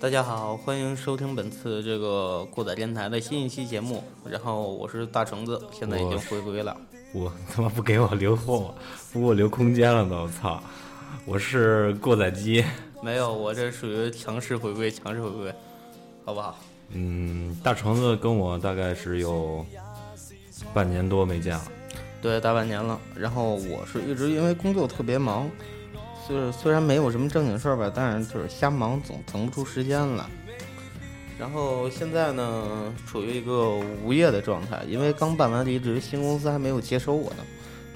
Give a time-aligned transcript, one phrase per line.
[0.00, 4.02] 大家好，欢迎收听本次这个过载电台的新一期节目。
[4.24, 6.76] 然后我是大橙子，现在已经回归了。
[7.12, 8.74] 我他妈不给我留后，
[9.12, 10.62] 不给我留空间了都，操！
[11.24, 12.64] 我是过载机，
[13.02, 15.54] 没有，我这属于强势回归，强势回归，
[16.24, 16.58] 好不好？
[16.90, 19.64] 嗯，大橙子跟我大概是有
[20.72, 21.64] 半年多没见了。
[22.22, 22.98] 对，大半年了。
[23.14, 25.48] 然后我是一直因为工作特别忙，
[26.28, 30.24] 就是虽然没有什么正经事儿吧，但是就是瞎忙，总腾不出时间来。
[31.38, 33.70] 然后现在呢，处于一个
[34.02, 37.44] 无业的状态，因为刚办完离职，新公司还没有接收我呢，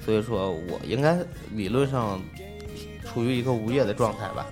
[0.05, 1.19] 所以说我应该
[1.55, 2.21] 理论上
[3.05, 4.47] 处于一个无业的状态吧。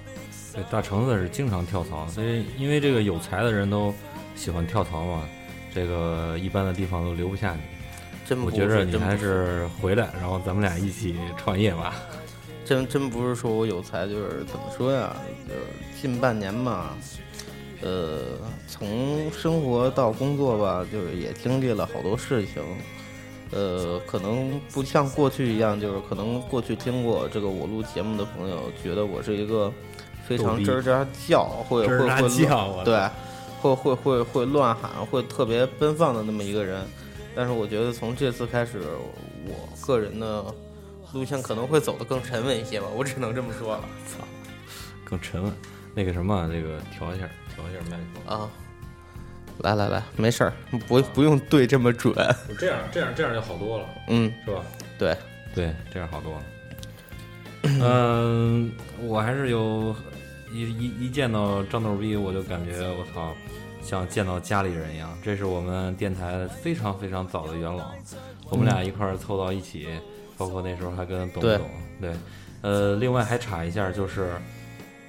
[0.54, 3.94] 对，大橙子是经常跳槽，所以因为这个有才的人都
[4.34, 5.28] 喜欢跳槽嘛，
[5.74, 7.60] 这个一般的地方都留不下你。
[8.26, 11.94] 真不我觉着你还是回来，然后咱们俩一起创业吧。
[12.68, 15.16] 真真不是说我有才，就是怎么说呀？
[15.48, 15.60] 就是
[16.02, 16.90] 近半年嘛，
[17.80, 18.20] 呃，
[18.66, 22.62] 从生活到工作吧，就是也经历了好多事情。
[23.52, 29.72] 呃，可能不像过去一样，就是可能过去听过这个我录节目的朋友，觉得我是一个
[30.26, 32.28] 非常吱吱叫，会会会
[32.84, 33.08] 对，
[33.62, 36.84] 会会会会乱喊，会特别奔放的那么一个人。
[37.34, 38.82] 但是我觉得从这次开始，
[39.46, 39.54] 我
[39.86, 40.44] 个人的
[41.12, 44.24] 路线可能会走得更沉稳一些吧，我只能这么说了操，
[45.04, 45.52] 更沉稳。
[45.94, 48.38] 那个什么，那个调一下，调一下麦克风。
[48.38, 48.50] 啊。
[49.62, 50.52] 来来来，没事儿，
[50.86, 52.14] 不不用对这么准。
[52.60, 54.62] 这样，这样，这样就好多了，嗯，是吧？
[54.96, 55.16] 对，
[55.52, 56.42] 对，这样好多了。
[57.64, 59.92] 嗯，我还是有
[60.52, 63.34] 一一一见到张豆逼，我就感觉我操，
[63.82, 65.18] 像见到家里人一样。
[65.24, 67.90] 这是我们电台非常非常早的元老，
[68.50, 69.88] 我们俩一块儿凑到一起，
[70.38, 71.68] 包括那时候还跟董对总
[72.00, 72.14] 对，
[72.62, 74.30] 呃，另外还查一下，就是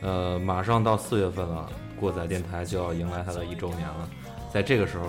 [0.01, 4.09] 呃，马上到四月份了，过载电台就要迎来它的一周年了。
[4.51, 5.05] 在这个时候，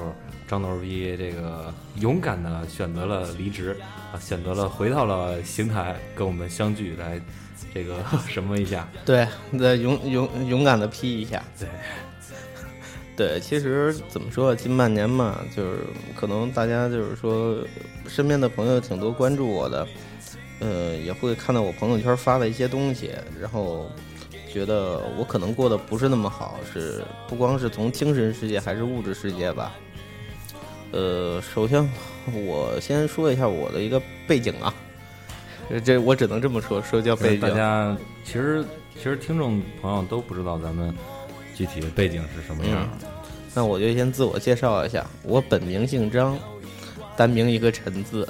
[0.47, 3.75] 张豆逼这个勇敢的选择了离职，
[4.13, 7.19] 啊，选择了回到了邢台，跟我们相聚来
[7.73, 8.87] 这个 什么一下。
[9.07, 9.27] 对，
[9.59, 11.43] 再勇勇勇敢的批一下。
[11.59, 11.69] 对，
[13.17, 15.79] 对，其实怎么说，近半年嘛，就是
[16.15, 17.57] 可能大家就是说，
[18.07, 19.89] 身边的朋友挺多关注我的，
[20.61, 23.11] 呃，也会看到我朋友圈发的一些东西，
[23.41, 23.91] 然后
[24.53, 29.75] 觉得我可能过得不是那么好，是不光是从精神世界还是物质世界吧。
[30.93, 31.89] 呃，首先
[32.47, 34.75] 我先说一下我的一个背景啊，
[35.69, 37.41] 这这我只能这么说，说叫背景。
[37.41, 40.93] 大家其实其实听众朋友都不知道咱们
[41.55, 42.89] 具体的背景是什么样。
[43.55, 46.39] 那我就先自我介绍一下，我本名姓张，
[47.17, 48.29] 单名一个陈字，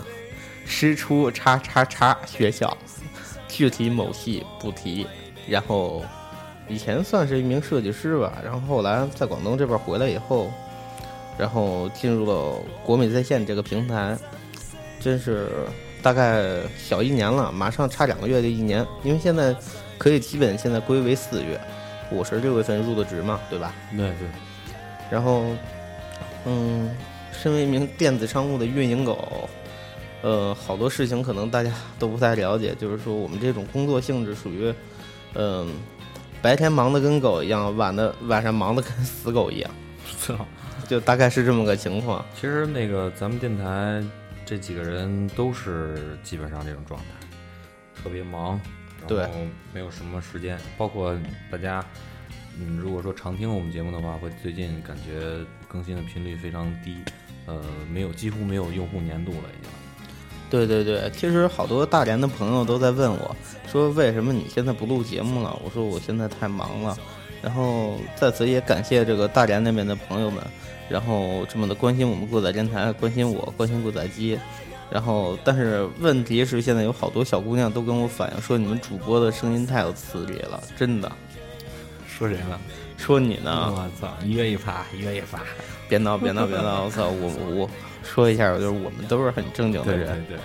[0.70, 2.74] 师出叉叉叉学校，
[3.48, 5.06] 具体某系不提。
[5.48, 6.04] 然后
[6.68, 10.50] 以前算是一名设计师吧，然后后来在广东这边回来以后，
[11.36, 14.16] 然后进入了国美在线这个平台，
[15.00, 15.48] 真是
[16.00, 16.40] 大概
[16.78, 19.54] 小一年了，马上差两个月的一年，因为现在
[19.98, 21.60] 可以基本现在归为四月，
[22.10, 23.74] 我是六月份入的职嘛，对吧？
[23.90, 24.28] 对对，
[25.10, 25.44] 然后，
[26.44, 26.96] 嗯，
[27.32, 29.48] 身为一名电子商务的运营狗，
[30.22, 34.72] 呃，好多事情可能大家都不太了解，就是说我们这种工作性质属于，
[35.34, 35.68] 嗯、
[36.42, 39.70] 白天忙得跟狗一样，晚的晚上忙得跟死狗一样，
[40.20, 40.34] 操。
[40.88, 42.24] 就大概是这么个情况。
[42.34, 44.02] 其实那个咱们电台
[44.44, 47.06] 这几个人都是基本上这种状态，
[48.02, 48.60] 特别忙，
[49.06, 49.36] 对然后
[49.72, 50.58] 没有什么时间。
[50.76, 51.16] 包括
[51.48, 51.84] 大家，
[52.58, 56.96] 嗯，如果说常听我们节目的话，会最近感觉更新的频率非常低，
[57.46, 59.70] 呃，没有几乎没有用户粘度了已经。
[60.50, 63.36] 对对对，其实好多大连的朋友都在问我，
[63.70, 65.56] 说为什么你现在不录节目了？
[65.64, 66.98] 我说我现在太忙了。
[67.40, 70.44] 然后在此也感谢这个大连那边的朋友们，
[70.88, 74.38] 然后这么的关心我们过载电台，关心我，关心过载机。
[74.90, 81.10] 然后，但是问题是，现在有好多小姑娘都跟我反映说，你们主播的声音太有磁力了，真的。
[82.08, 82.58] 说谁呢？
[82.98, 83.72] 说你呢？
[83.72, 85.40] 我操，一个一发，一个一发。
[85.88, 86.84] 别闹，别闹，别闹！
[86.84, 87.70] 我操，我我
[88.02, 90.26] 说一下，就是我们都是很正经的人对对人。
[90.28, 90.36] 对，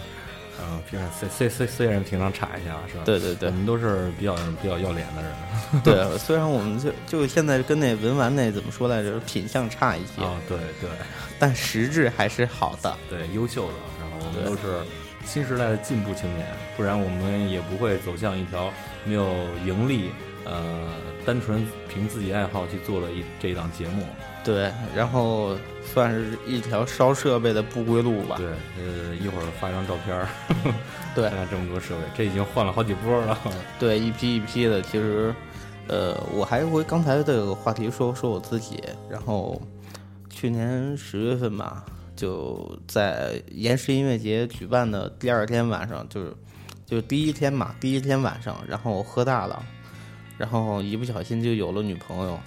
[0.62, 3.04] 嗯，平常虽虽虽虽然平常查一下是吧？
[3.06, 5.32] 对对对我们都是比较比较要脸的人
[5.84, 10.90] 对，虽然我们就就现在跟那文玩那怎么说来着，品相差一些，啊，对对
[11.38, 12.96] 但实质还是好的。
[13.10, 13.74] 对，优秀的。
[14.00, 14.80] 然后我们都是
[15.26, 16.48] 新时代的进步青年，
[16.78, 18.72] 不然我们也不会走向一条
[19.04, 19.34] 没有
[19.66, 20.12] 盈利，
[20.46, 20.88] 呃，
[21.26, 24.06] 单纯凭自己爱好去做的一这一档节目。
[24.46, 28.36] 对，然后算是一条烧设备的不归路吧。
[28.38, 28.46] 对，
[28.78, 30.28] 呃，一会儿发张照片儿，
[31.16, 33.36] 对看看这么多设备，这已经换了好几波了。
[33.80, 35.34] 对，一批一批的，其实，
[35.88, 39.60] 呃，我还回刚才这个话题说说我自己，然后
[40.30, 41.84] 去年十月份吧，
[42.16, 46.32] 就在延时音乐节举办的第二天晚上，就是
[46.86, 49.66] 就第一天嘛，第一天晚上，然后喝大了，
[50.38, 52.40] 然后一不小心就有了女朋友。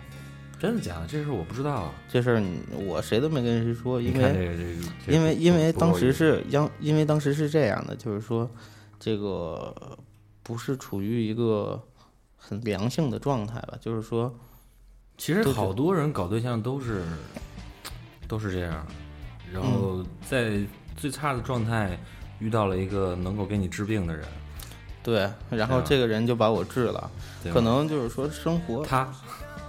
[0.59, 1.07] 真的假的？
[1.07, 1.95] 这事我不知道啊。
[2.09, 4.59] 这事儿我谁都没跟谁说，因为
[5.07, 8.51] 因为因为当时是因因为当时是这样的，就是说
[8.99, 9.75] 这个
[10.43, 11.83] 不是处于一个
[12.37, 14.35] 很良性的状态吧，就是说。
[15.21, 17.03] 其实好多人搞对象都是
[18.29, 18.87] 都是这样，
[19.53, 20.01] 然后
[20.31, 20.61] 在
[20.97, 21.99] 最差的状态
[22.39, 24.25] 遇到了一个能够给你治病的人，
[25.03, 27.11] 对，然后这个人就把我治了，
[27.53, 29.13] 可能就是说生活，他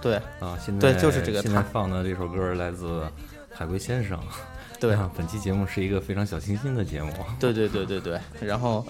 [0.00, 3.06] 对啊，现在对在就是这个现在他放的这首歌来自
[3.52, 4.18] 海龟先生。
[4.80, 7.12] 对啊，本期节目是一个非常小清新的节目。
[7.38, 8.82] 对对对对对，然后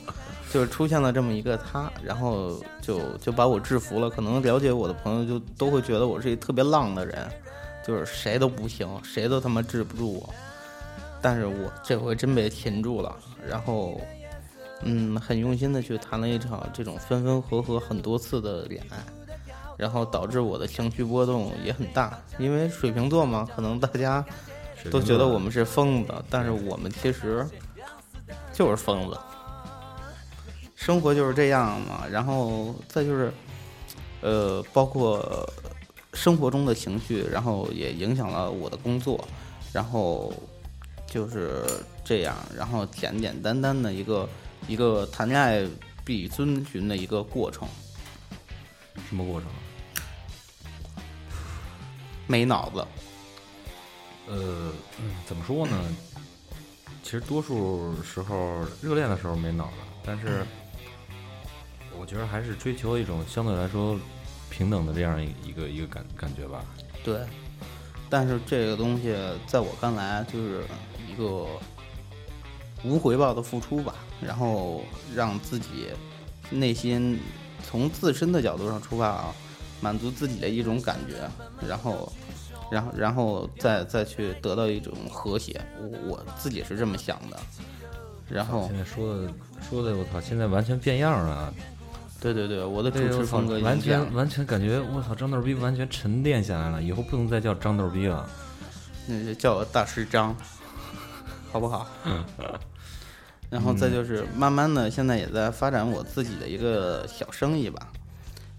[0.52, 4.08] 就是出现了这么一个他，然后就就把我制服了。
[4.08, 7.28] 可能了解我的朋友就都会觉得我是一特别浪的人，
[7.84, 10.32] 就是谁都不行，谁都他妈治不住我。
[11.20, 13.12] 但是我这回真被擒住了，
[13.44, 14.00] 然后
[14.84, 18.96] 嗯，很用心的去谈了一场这种分分合合很多次的恋爱。
[19.80, 24.22] 然后导致我的情绪波动也很大，因为水瓶座嘛，可能大家
[24.90, 27.48] 都觉得我们是疯子，但是我们其实
[28.52, 29.18] 就是疯子。
[30.76, 33.32] 生活就是这样嘛，然后再就是，
[34.20, 35.48] 呃，包括
[36.12, 39.26] 生活中的情绪，然后也影响了我的工作，
[39.72, 40.32] 然后
[41.06, 41.64] 就是
[42.04, 44.28] 这样，然后简简单单的一个
[44.68, 45.66] 一个谈恋爱
[46.04, 47.68] 必遵循的一个过程，
[49.08, 49.48] 什么过程？
[52.30, 52.86] 没脑子。
[54.28, 55.76] 呃，嗯怎么说呢？
[57.02, 59.72] 其实多数时候热恋的时候没脑子，
[60.04, 60.46] 但是
[61.98, 63.98] 我觉得还是追求一种相对来说
[64.48, 66.64] 平等的这样一一个一个感感觉吧。
[67.02, 67.26] 对，
[68.08, 69.12] 但是这个东西
[69.48, 70.62] 在我看来就是
[71.08, 71.48] 一个
[72.84, 75.88] 无回报的付出吧，然后让自己
[76.50, 77.18] 内心
[77.68, 79.34] 从自身的角度上出发啊，
[79.80, 81.28] 满足自己的一种感觉，
[81.68, 82.12] 然后，
[82.70, 87.36] 然后，然后再再去得到一种和谐，我我自己是这么想的。
[88.28, 89.32] 然后现，在说的
[89.68, 91.52] 说的，我操，现在完全变样了。
[92.20, 98.28] 对对对，我的主持风格完全完全感觉我操，张豆逼完全沉淀下来了，以后不能再叫张豆逼了。
[99.06, 100.36] 那就叫我大师张，
[101.50, 101.86] 好不好？
[103.50, 107.88] 然后再就是慢慢的，现在也在发展我自己的一个小生意吧。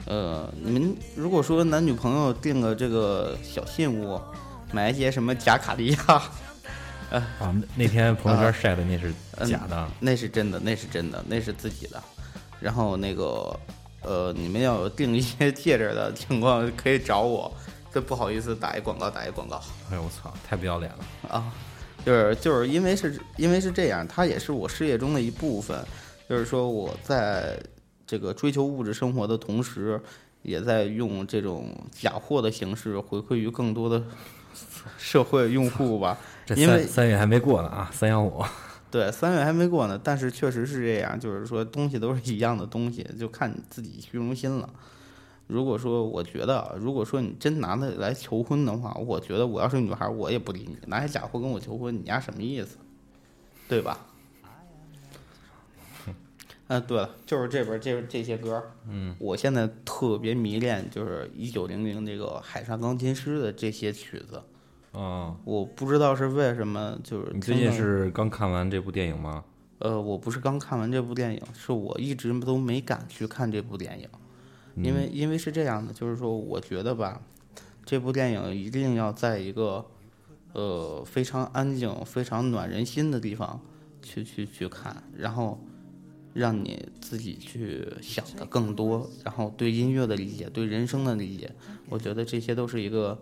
[0.06, 4.19] 呃，你们如果说男女朋友订个这个小信物，
[4.71, 6.21] 买一些什么假卡地亚，
[7.12, 9.13] 啊，那天朋友圈晒的那是
[9.45, 12.01] 假的，那是真的，那是真的，那是自己的。
[12.59, 13.57] 然后那个
[14.01, 17.51] 呃，你们要有订一些戒指的情况，可以找我。
[17.94, 19.62] 这不好意思，打一广告，打一广告。
[19.92, 21.30] 哎呦我操，太不要脸了。
[21.30, 21.54] 啊，
[22.06, 25.77] 就是就是因为是因为是这样，它也是我事业中的一部分。
[26.30, 27.59] 就是说我在
[28.11, 29.97] 这个追求物质生活的同时，
[30.41, 34.03] 也在用这种假货的形式回馈于更多的
[34.97, 36.17] 社会用户吧。
[36.45, 38.43] 这因为三三月还没过呢啊，三幺五。
[38.91, 44.69] 对，三月还没过呢，但是确实是这样，就是说东西都是一样的东西，就看你自己虚荣心了。
[45.47, 52.75] 如果说我觉得啊，如果说你真拿它来求婚的话，我觉得我要是女孩，我也不理你，拿些假货跟我求婚，你丫什么意思？
[53.69, 53.97] 对吧？
[56.71, 64.42] 嗯，对了，就是这边这这些歌，嗯，我现在特别迷恋，就是一九零零这个海上钢琴师的这些曲子，
[64.94, 69.44] 嗯，我不知道是为什么，就是你最近是刚看完这部电影吗？
[69.80, 74.07] 呃，我不是刚看完这部电影，是我一直都没敢去看这部电影，
[74.81, 77.21] 因为因为是这样的，就是说，我觉得吧，
[77.83, 79.85] 这部电影一定要在一个
[80.54, 83.59] 呃非常安静、非常暖人心的地方
[84.01, 85.59] 去去去看，然后
[86.33, 91.52] 让你自己去想的更多，然后对音乐的理解、对人生的理解，
[91.90, 93.19] 我觉得这些都是一个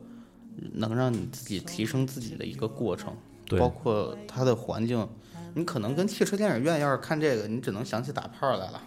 [0.73, 3.13] 能让你自己提升自己的一个过程。
[3.45, 5.07] 对包括它的环境，
[5.55, 8.79] 你可能跟汽车电影院要是看这个，你只能想起打炮来了。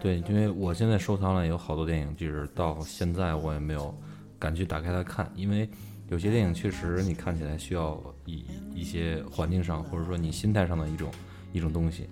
[0.00, 3.92] 对，因为我现在收藏了有好多电影，就是到现在我也没有
[4.38, 5.68] 敢去打开它看，因为
[6.08, 11.10] 有些电影确实你看起来需要一一些环境上或者说你心态上的一种
[11.52, 12.08] 一种东西，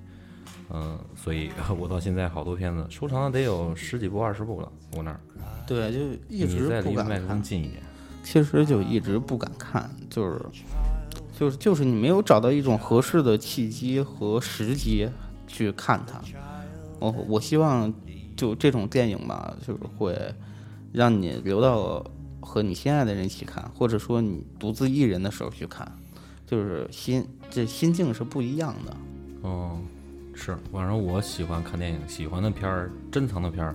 [0.70, 5.20] 嗯、所以 我到现在好多片子收藏了得有十几部二十部了，我那儿。
[5.66, 5.98] 对，就
[6.28, 7.82] 一直不敢再离麦克风看，近一点。
[8.22, 10.40] 其实就一直不敢看，就是
[11.38, 15.08] 就是就是你没有找到一种合适的契机和时机
[15.46, 16.20] 去看它。
[16.98, 17.92] 我我希望
[18.36, 20.18] 就这种电影吧，就是会
[20.92, 22.04] 让你留到
[22.40, 25.90] 和你心爱的人一起看，或者说你独自一人的时候去看，
[26.44, 28.96] 就是心这心境是不一样的。
[29.42, 29.78] 哦，
[30.40, 33.74] 是，反正我喜欢看电影，喜欢的片儿，珍藏的片儿，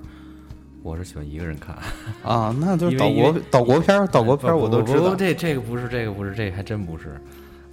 [0.82, 1.76] 我是喜欢一个人看。
[2.24, 5.14] 啊，那 就是岛国岛国片儿，岛国片儿我都知道。
[5.14, 7.20] 这这个不是，这个不是，这个还真不是。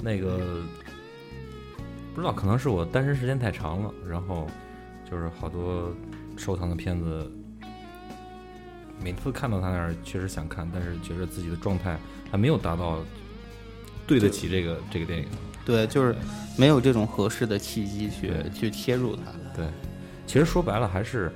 [0.02, 0.60] 那个
[2.14, 4.48] 不知道，可能是我单身时间太长了，然后
[5.08, 5.94] 就是好多
[6.36, 7.30] 收藏的片子，
[9.00, 11.96] 每次看到他那儿确实想看，但是觉得自己的状态
[12.28, 12.98] 还没有达到
[14.04, 15.26] 对得起这个这个电影。
[15.64, 16.14] 对，就是
[16.56, 19.22] 没有这种合适的契机去去切入它。
[19.54, 19.66] 对，
[20.26, 21.32] 其实说白了还是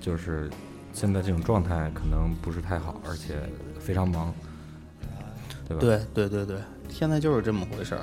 [0.00, 0.48] 就是
[0.92, 3.34] 现在这种状态可能不是太好，而且
[3.78, 4.32] 非常忙，
[5.68, 5.80] 对吧？
[5.80, 6.56] 对对对对，
[6.88, 8.00] 现在就是这么回事儿。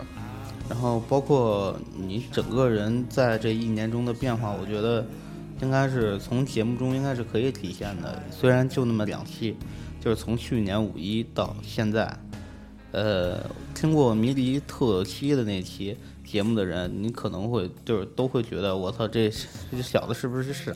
[0.68, 5.06] 然后包括你整个人在这一年中的变化，我觉得
[5.62, 8.22] 应该是从节目中应该是可以体现的。
[8.32, 9.56] 虽然就那么两期，
[10.02, 12.12] 就是从去年五一到现在，
[12.96, 13.38] 呃，
[13.74, 19.30] 听过迷离特七的那期节目的人，你可能会就是都会觉得我操，这
[19.70, 20.72] 这小子是不是傻？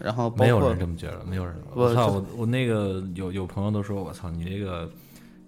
[0.00, 1.54] 然后包没有人这么觉得，没有人。
[1.74, 4.90] 我操，我我那个有有朋友都说，我操，你这个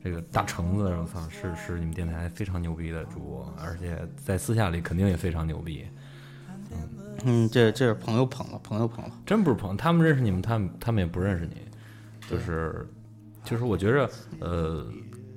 [0.05, 5.85] 这个大橙子，我操，是是你们电台非常牛逼的主播，而且在私下里肯定也非常牛逼。
[6.71, 6.89] 嗯
[7.25, 9.11] 嗯，这这是朋友捧了，朋友捧了。
[9.27, 11.57] 真不是朋友，他们认识你们，他们他们也不认识你，
[12.31, 12.89] 就是
[13.43, 14.87] 就是我觉着，呃，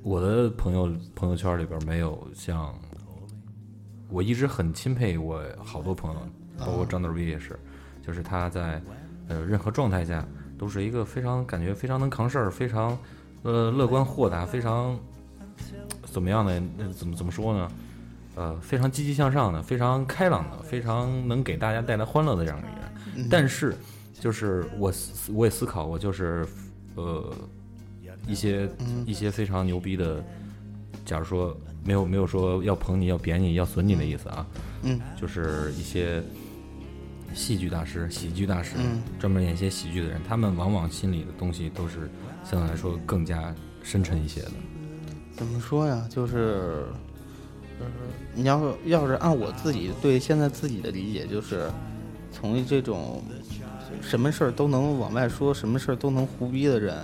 [0.04, 2.74] 我的朋友朋友圈里边没有像，
[4.10, 6.20] 我一直很钦佩我好多朋友，
[6.58, 7.58] 包括张德威也是，
[8.06, 8.82] 就是他在
[9.28, 10.26] 呃任何状态下
[10.58, 12.98] 都是一个非常感觉非常能扛事儿，非常
[13.44, 14.98] 呃乐观豁达，非常
[16.04, 16.60] 怎么样的？
[16.78, 17.72] 那怎么怎么说呢？
[18.36, 23.28] 呃，非常积极向上的，非常开朗的，非常能给大家带来欢乐的这样的一个人。
[23.30, 23.76] 但是，
[24.14, 26.48] 就是我思我也思考过，就是
[26.96, 27.32] 呃
[28.28, 28.70] 一些
[29.06, 30.24] 一些非常牛逼的，
[31.06, 34.46] 假如说没有没有说要捧你要贬你要损你的意思啊，
[34.84, 36.22] 嗯，就是一些
[37.34, 42.10] 戏剧大师、喜剧大师，嗯专门演一些喜剧的人，他们往往心里的东西都是
[42.44, 44.52] 相对来说更加深沉一些的。
[45.34, 46.06] 怎么说呀？
[46.10, 46.86] 就是，
[47.80, 47.88] 呃，
[48.36, 51.72] 你要要是按我自己对现在自己的理解，就是
[52.32, 53.24] 从这种
[54.02, 57.04] 什么事儿都能往外说，什么事儿都能胡逼的人，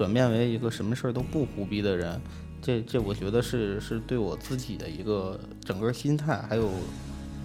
[0.00, 2.18] 转变为一个什么事儿都不胡逼的人。
[2.62, 6.70] 这这，我觉得是是对我自己的一个整个心态还有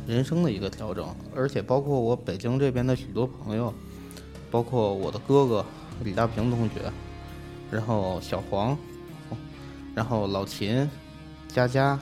[0.07, 3.73] 人生的一个调整，而且包括我北京这边的许多朋友，
[4.49, 5.65] 包括我的哥哥
[6.01, 6.89] 李大平同学，
[7.69, 8.77] 然后小黄，
[9.93, 10.89] 然后老秦、
[11.49, 11.99] 佳佳、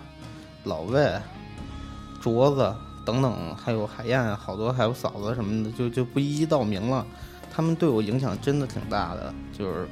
[0.66, 1.20] 老魏、
[2.22, 7.04] 镯子等等，还有海燕，好多还有嫂子什么的，就就不一一道名了。
[7.52, 9.88] 他们对我影响真的挺大的，就是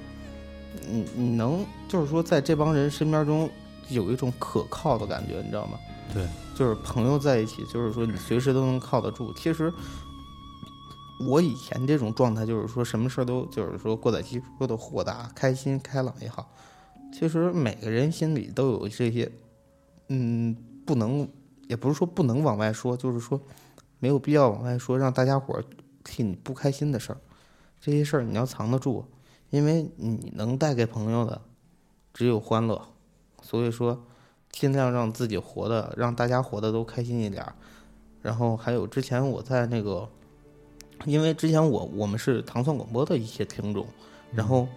[0.90, 3.50] 你你能就是说在这帮人身边中
[3.90, 5.78] 有一种可靠的感觉，你知道吗？
[6.14, 9.34] 对，就是朋友在一起，就是说你随时都能靠得住。
[9.34, 9.72] 其实
[11.20, 16.52] 我以前这种状态，就是说什么事儿都就是说过载机说的豁达、开心、开朗也好。
[17.14, 19.32] 其实每个人心里都有这些，
[20.08, 21.28] 嗯，不能，
[21.68, 23.40] 也不是说不能往外说，就是说
[24.00, 25.64] 没有必要往外说，让大家伙儿
[26.04, 27.18] 替你不开心的事儿。
[27.80, 29.06] 这些事儿你要藏得住，
[29.52, 31.40] 因为你能带给朋友的
[32.12, 32.82] 只有欢乐。
[33.44, 34.00] 所以说，
[34.52, 37.46] 尽量让自己活的，让大家活的都开心一点。
[38.22, 40.08] 然后还有之前我在那个，
[41.06, 43.86] 因为之前我我们是糖蒜广播的一些听众，
[44.32, 44.68] 然后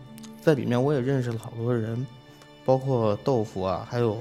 [0.41, 2.07] 在里面我也认识了好多人，
[2.65, 4.17] 包括豆腐啊，还有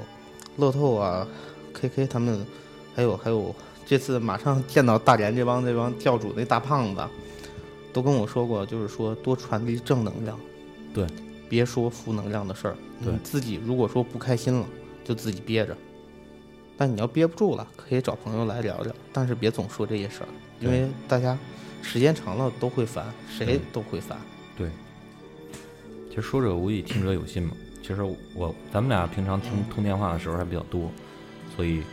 [0.57, 1.25] 乐透啊
[1.73, 2.45] ，KK 他们，
[2.93, 3.55] 还有还有
[3.85, 7.01] 这次马上见到大连这帮这帮教主那大胖子，
[7.93, 10.37] 都跟我说过，就是说多传递正能量，
[10.93, 11.07] 对，
[11.47, 12.75] 别说负能量的事儿。
[13.03, 14.67] 对你自己如果说不开心了，
[15.03, 15.77] 就自己憋着。
[16.75, 20.27] 但你要憋不住了，可以找朋友来聊聊，但是别总说这些事儿，
[20.59, 21.37] 因为大家
[21.83, 24.17] 时间长了都会烦，谁都会烦。
[24.57, 24.69] 对，
[26.09, 27.51] 其实说者无意，听者有心嘛。
[27.83, 28.01] 其实
[28.33, 30.89] 我咱们俩平常通通电话的时候还比较多，
[31.55, 31.83] 所以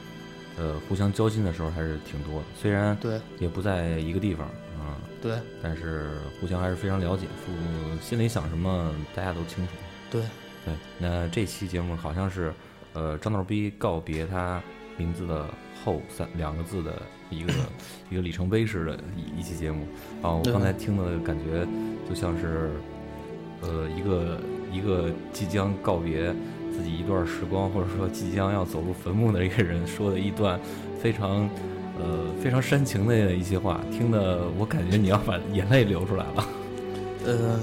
[0.56, 2.44] 呃互相交心的时候还是挺多的。
[2.56, 4.48] 虽然对也不在一个地方
[4.90, 9.72] 啊、对但是互相还是非常了解，互心里想什么大家都清楚。
[10.10, 10.22] 对，
[10.64, 12.52] 对，那这期节目好像是
[12.92, 14.62] 呃张逗逼告别他
[14.96, 15.48] 名字的
[15.84, 17.52] 后三两个字的一个
[18.10, 19.86] 一个里程碑式的一一期节目
[20.22, 21.66] 啊，我刚才听的感觉
[22.08, 22.70] 就像是
[23.60, 24.40] 呃一个
[24.72, 26.34] 一个即将告别
[26.72, 30.58] 自己一段时光，或者说即将要走入坟墓的一个人说的一段
[31.00, 31.48] 非常。
[32.02, 36.48] 呃，非常煽情的一些话，听的我感觉你要把眼泪流出来了。
[37.26, 37.60] 呃，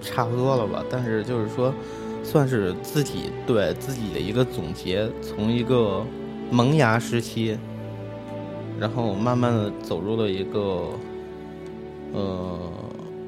[0.00, 0.84] 差不多了吧。
[0.88, 1.74] 但是就是说，
[2.22, 6.04] 算是自己对自己的一个总结，从一个
[6.50, 7.58] 萌芽时期，
[8.78, 10.90] 然后慢慢的走入了一个，
[12.12, 12.70] 呃，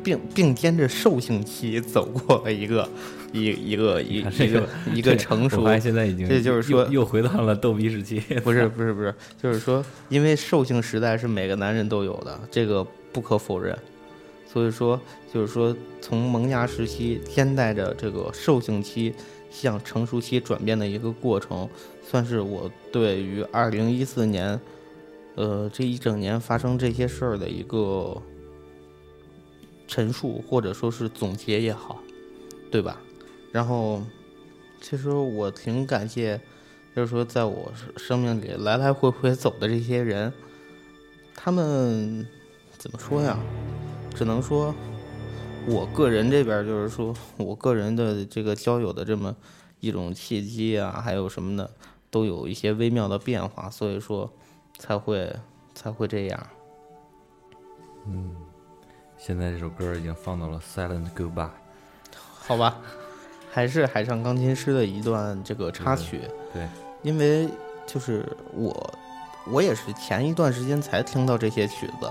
[0.05, 2.89] 并并肩着兽性期走过了一个
[3.33, 8.21] 一一个一一个一个成熟现现在已经这就是说又又回到了逗逼时期。
[8.43, 13.77] 不是不是不是，就是说，因为兽性时代是每个男人都有的，这个不可否认。
[14.53, 15.01] 所以说，
[15.33, 19.15] 就是说，从萌芽时期兼带着这个兽性期
[19.49, 21.69] 向成熟期转变的一个过程，
[22.03, 24.61] 算是我对于二零一四年，
[25.37, 28.21] 呃，这一整年发生这些事儿的一个
[29.87, 32.03] 陈述，或者说是总结也好，
[32.73, 33.01] 对吧？
[33.53, 34.03] 然后，
[34.81, 36.41] 其实我挺感谢。
[36.95, 40.33] 就是说，在我生命里来来回回走的这些人，
[41.37, 42.27] 他们
[42.77, 43.39] 怎么说呀？
[44.13, 44.75] 只能说，
[45.67, 49.35] 我个人这边就是说我个人的这个交友的这么
[49.79, 51.71] 一种契机啊，还有什么的，
[52.11, 54.29] 都有一些微妙的变化，所以说
[54.77, 55.33] 才会
[55.73, 56.47] 才会这样。
[58.09, 58.35] 嗯，
[59.17, 61.47] 现在这首歌已经放到了《Silent Goodbye》。
[62.13, 62.81] 好吧，
[63.51, 66.21] 还是海上钢琴师的一段这个插曲。
[66.53, 66.67] 对，
[67.03, 67.49] 因为
[67.87, 68.95] 就是我，
[69.51, 72.09] 我也是前一段时间才听到这些曲子，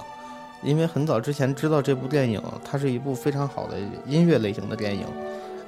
[0.62, 5.06] 因为很早之前知道这部电影，它是一部非常好的音乐类型的电影，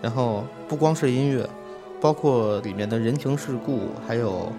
[0.01, 1.47] 然后不光是音乐，
[2.01, 4.51] 包括里面的人情世故，还有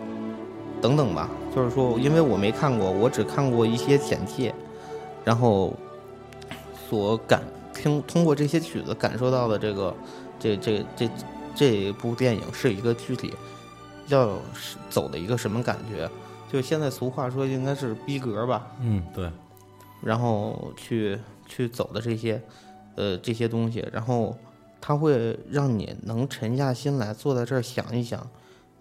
[0.80, 1.28] 等等吧。
[1.54, 4.54] 就是说，因为我没看过，我只看过一些简介，
[5.22, 5.74] 然后
[6.88, 7.42] 所感
[7.74, 9.94] 听通过这些曲子感受到的这个
[10.42, 11.10] 这这这
[11.54, 13.32] 这部电影是一个具体
[14.08, 16.10] 要是走的一个什么感觉？
[16.50, 19.30] 就现在俗话说应该是逼格吧，嗯，对，
[20.02, 22.42] 然后去去走的这些
[22.96, 24.36] 呃这些东西，然后
[24.80, 28.28] 它会让你能沉下心来坐在这儿想一想，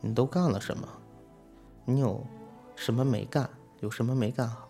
[0.02, 0.86] 你都干了什么，
[1.86, 2.26] 你有
[2.76, 4.68] 什么没干，有什么没干好。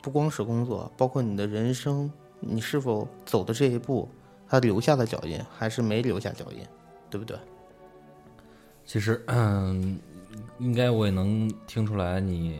[0.00, 2.08] 不光是工作，包括你的人生，
[2.38, 4.08] 你是否走的这一步，
[4.48, 6.58] 他留下的脚印，还是没留下脚印，
[7.10, 7.36] 对不对？
[8.84, 9.98] 其实，嗯，
[10.58, 12.58] 应该我也能听出来，你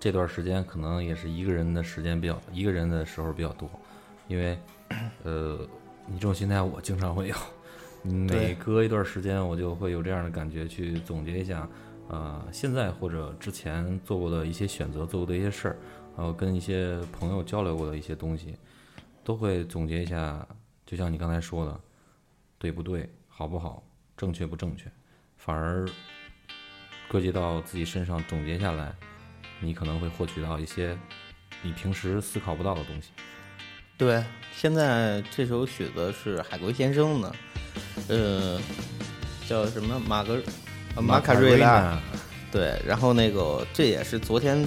[0.00, 3.70] 这段时间可能也是一个人的时间比较，一个人的时候比较多，
[4.26, 4.58] 因为，
[5.22, 5.58] 呃，
[6.06, 7.36] 你这种心态我经常会有，
[8.02, 11.68] 每隔一段时间我就会有这样的感觉，去总结一下，
[12.08, 15.76] 呃，现在或者之前做过的一些选择，做过的一些事儿，
[16.16, 18.56] 还有跟一些朋友交流过的一些东西，
[19.22, 20.44] 都会总结一下，
[20.90, 21.80] 就像你刚才说的，
[22.58, 23.80] 对不对，好不好，
[24.16, 24.90] 正确不正确。
[25.36, 25.88] 反而
[27.08, 28.92] 归结到自己身上，总结下来，
[29.60, 30.98] 你可能会获取到一些
[31.62, 33.10] 你平时思考不到的东西。
[33.96, 37.36] 对，现在这首曲子是海龟先生的，
[38.08, 38.60] 呃，
[39.46, 40.42] 叫什么马格
[40.96, 42.02] 呃马卡瑞拉，
[42.50, 44.66] 对，然后那个这也是昨天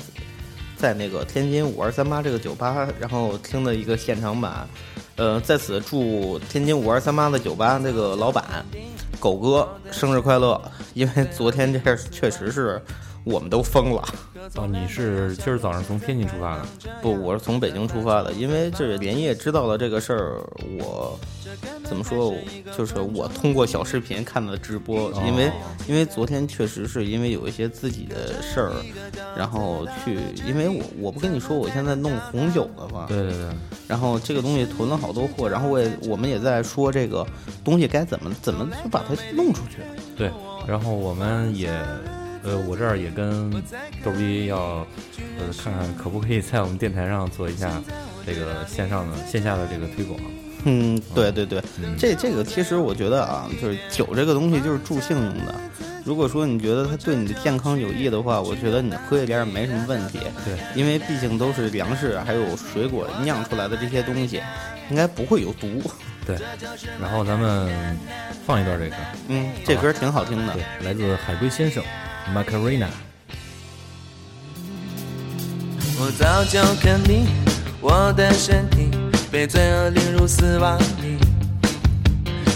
[0.83, 4.67] 在那个天津五二三八这个酒吧，然后听的一个现场版。
[5.15, 8.65] 呃，在此祝天津五二三八的酒吧那个老板
[9.17, 10.61] 狗哥生日快乐！
[10.93, 12.81] 因为昨天这事儿确实是
[13.23, 14.03] 我们都疯了。
[14.55, 16.65] 哦，你是今儿早上 从天津出发的？
[17.01, 18.33] 不，我是从北京出发的。
[18.33, 20.43] 因为这连夜知道了这个事儿，
[20.79, 21.17] 我
[21.93, 22.33] 怎么说？
[22.75, 25.51] 就是我通过小视频看的直播，因为
[25.87, 28.73] 因为昨天确实是因为有一些自己的事儿，
[29.37, 33.05] 然后去，因为我我不跟你说我现在弄红酒了吗？
[33.07, 33.49] 对对对。
[33.87, 37.23] 然后这个东西囤了好多货，然后我也我们也在说这个
[37.63, 39.83] 东西该怎么怎么去把它弄出去。
[40.17, 40.31] 对，
[40.67, 41.71] 然后我们也。
[42.45, 43.49] 呃，我这儿也跟
[44.03, 44.85] 逗逼要，
[45.39, 47.81] 呃，看看可不可以在我们电台上做一下
[48.25, 50.19] 这个线上的、线下的这个推广。
[50.65, 51.61] 嗯，对对对，
[51.97, 55.55] 这这个其实我觉得啊，就是酒这个东西就是助兴用的。
[56.05, 60.19] 如果说你觉得它对你的健康有益的话，我觉得你喝一点也没什么问题。
[60.43, 64.41] 对，因为毕竟都是粮食还有水果酿出来的这些东西，
[64.89, 65.81] 应该不会有毒。
[66.25, 66.37] 对，
[67.01, 67.97] 然后咱们
[68.45, 68.95] 放一段这歌。
[69.27, 70.53] 嗯，这歌挺好听的。
[70.53, 71.83] 对，来自海龟先生。
[72.33, 72.87] Macarena。
[75.99, 77.25] 我早就肯定，
[77.81, 78.91] 我的身体
[79.33, 81.17] 被罪恶领入死亡里，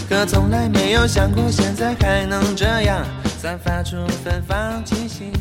[0.08, 3.04] 可从来没有想过现在还能这样
[3.36, 5.32] 散发出芬芳气息。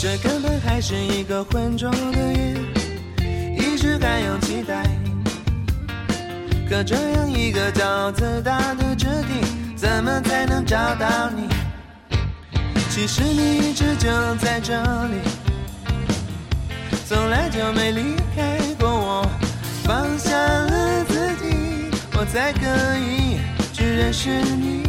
[0.00, 2.56] 这根本还是一个浑浊的夜，
[3.56, 4.82] 一直还有期待。
[6.68, 9.46] 可这样一个骄傲自大的质地，
[9.76, 11.46] 怎么才能找到你？
[12.90, 14.74] 其实你一直就在这
[15.06, 15.20] 里，
[17.06, 19.30] 从来就没离开过我。
[19.84, 22.60] 放下了自己，我才可
[22.98, 23.40] 以
[23.72, 24.82] 去认识你。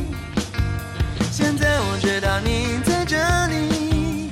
[1.32, 4.30] 现在我知道你在这里，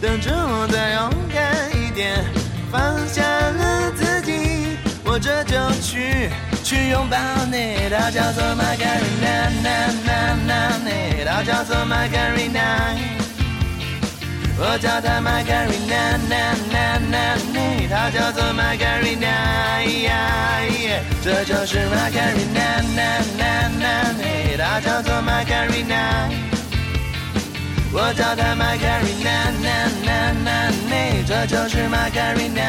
[0.00, 2.24] 等着我再勇敢一点，
[2.70, 6.30] 放下了自己，我这就去
[6.62, 7.16] 去拥抱
[7.50, 7.90] 你。
[7.90, 12.94] 它叫做 Margarina，那，叫做 Margarina。
[14.56, 16.16] 我叫她 Margarina，
[16.72, 19.28] 那那那你，她叫做 m a g a r i n a
[21.22, 25.70] 这就是 m a g a r i n a 那那那你，她叫做 m a g a r
[25.70, 25.96] i n a。
[27.94, 32.62] 我叫她 Margarina，那那那你，这就是 m a g a r i n a。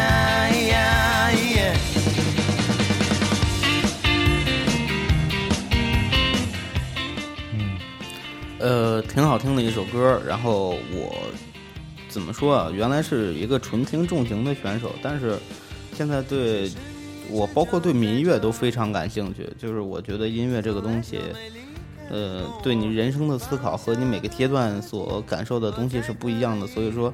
[8.60, 10.22] 呃，挺好听的一首歌。
[10.28, 11.16] 然后我
[12.14, 12.72] 怎么说啊？
[12.72, 15.36] 原来是一个纯听重型的选手，但是
[15.96, 16.72] 现在对
[17.28, 19.50] 我包括对民乐都非常感兴趣。
[19.58, 21.20] 就是我觉得音乐这个东西，
[22.12, 26.68] 呃，对你人生的思考和你每个阶段所感受的东西是不一样的。
[26.68, 27.12] 所以说，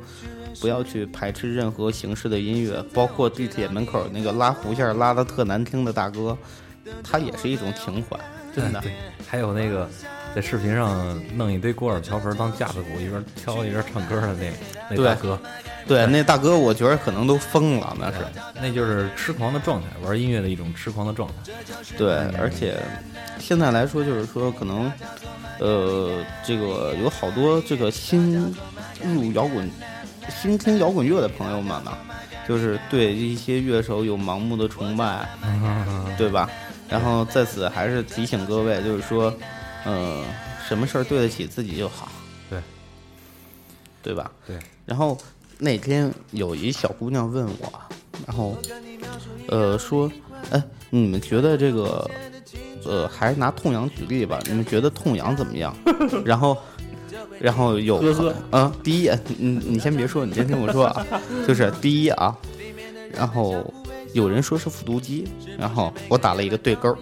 [0.60, 6.38] 不要去排斥任何形式的音乐，包括地铁门口那个拉胡线拉的特难听的大哥，
[7.02, 8.20] 他也是一种情怀，
[8.54, 8.84] 真的。
[9.26, 9.90] 还有那个
[10.36, 14.52] 在视频上弄一堆锅碗瓢盆当架子鼓，一边敲一边唱歌的那
[14.90, 15.40] 那对大哥，
[15.88, 18.18] 对，那大哥我觉得可能都疯了，那是。
[18.62, 21.52] 那就是痴狂的状态，玩音乐的一种痴狂的状态。
[21.98, 22.78] 对，而且
[23.40, 24.92] 现在来说，就是说可能，
[25.60, 28.54] 呃，这个有好多这个新
[29.02, 29.70] 入摇滚、
[30.30, 31.92] 新听摇滚乐的朋友们呢，
[32.48, 35.28] 就是对一些乐手有盲目的崇拜，
[36.18, 36.50] 对吧？
[36.90, 39.34] 然后在此还是提醒各位，就是说，
[39.86, 40.24] 呃，
[40.68, 42.10] 什么事儿对得起自己就好，
[42.50, 42.60] 对，
[44.04, 44.32] 对吧？
[44.46, 45.18] 对，然后
[45.58, 47.72] 那天有一小姑娘问我，
[48.28, 48.58] 然后
[49.48, 50.12] 呃说，
[50.52, 52.10] 哎，你们觉得这个，
[52.86, 54.40] 呃，还是拿痛痒举例吧？
[54.46, 55.76] 你们觉得痛痒怎么样？
[56.26, 56.58] 然后，
[57.40, 61.06] 然后有呵呵嗯，第一，你你先别说，你先听我说啊，
[61.48, 62.38] 就是第一啊，
[63.14, 63.74] 然后
[64.14, 66.96] 有人说是复读机，然后我打了一个对勾。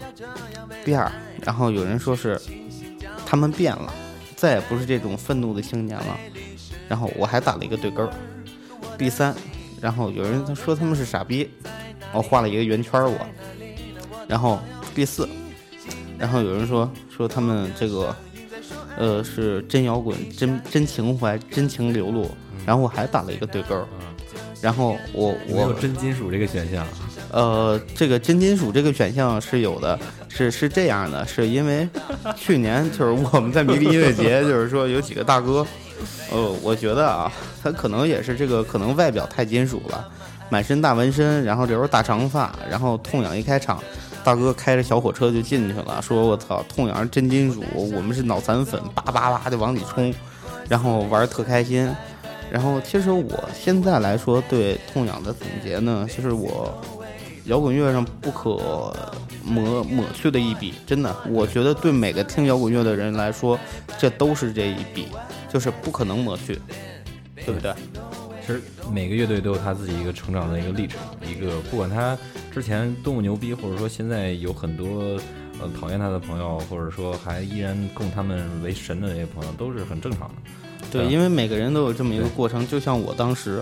[0.85, 1.11] 第二，
[1.43, 2.39] 然后有人说是
[3.29, 3.93] 他们变了，
[4.37, 6.17] 再也不是这种愤怒的青年了。
[6.87, 8.09] 然后我还打了一个对勾儿。
[8.97, 9.35] 第三，
[9.81, 11.49] 然后有人说他们是傻逼，
[12.13, 13.17] 我画了一个圆圈儿我。
[14.29, 14.57] 然后
[14.95, 15.27] 第四，
[16.17, 18.15] 然后有人说说他们这个，
[18.97, 22.31] 呃，是真摇滚、真真情怀、真情流露。
[22.65, 23.85] 然后我还打了一个对勾儿。
[24.61, 26.87] 然后我我有真金属这个选项，
[27.31, 31.87] 呃，这个真金属这个选项是有的，是是这样的，是因为
[32.35, 35.65] 去年就是我们在迷笛音乐节，就是说有几个大哥，
[36.31, 37.31] 呃，我觉得啊，
[37.63, 40.07] 他可能也是这个可能外表太金属了，
[40.49, 43.81] 满身大纹身，然后留着大长发，然后痛痒一开场，
[44.23, 50.13] 大哥开着小火车就进去了，说我操，痛痒是真金属，我们是脑残粉，叭叭叭就往里冲，
[50.69, 51.89] 然后玩特开心。
[52.49, 56.81] 然后其实我现在来说对痛痒的总结呢，其实我
[57.47, 58.93] 摇滚乐上不可
[59.43, 63.57] 抹抹去的一笔，真的，我觉得对每个听摇滚乐的人来说，
[63.97, 65.07] 这都是这一笔，
[65.51, 66.59] 就是不可能抹去，
[67.45, 67.73] 对不对？
[68.45, 72.17] 其实每个乐队都有他自己一个成长的一个历程，一个不管他
[72.51, 75.19] 之前多么牛逼，或者说现在有很多
[75.59, 80.35] 呃讨厌他的朋友，或者说还依然供他们为神的那些朋友，都是很正常的。
[80.91, 83.61] 对，嗯因为每个人都有这么一个过程，就像我当时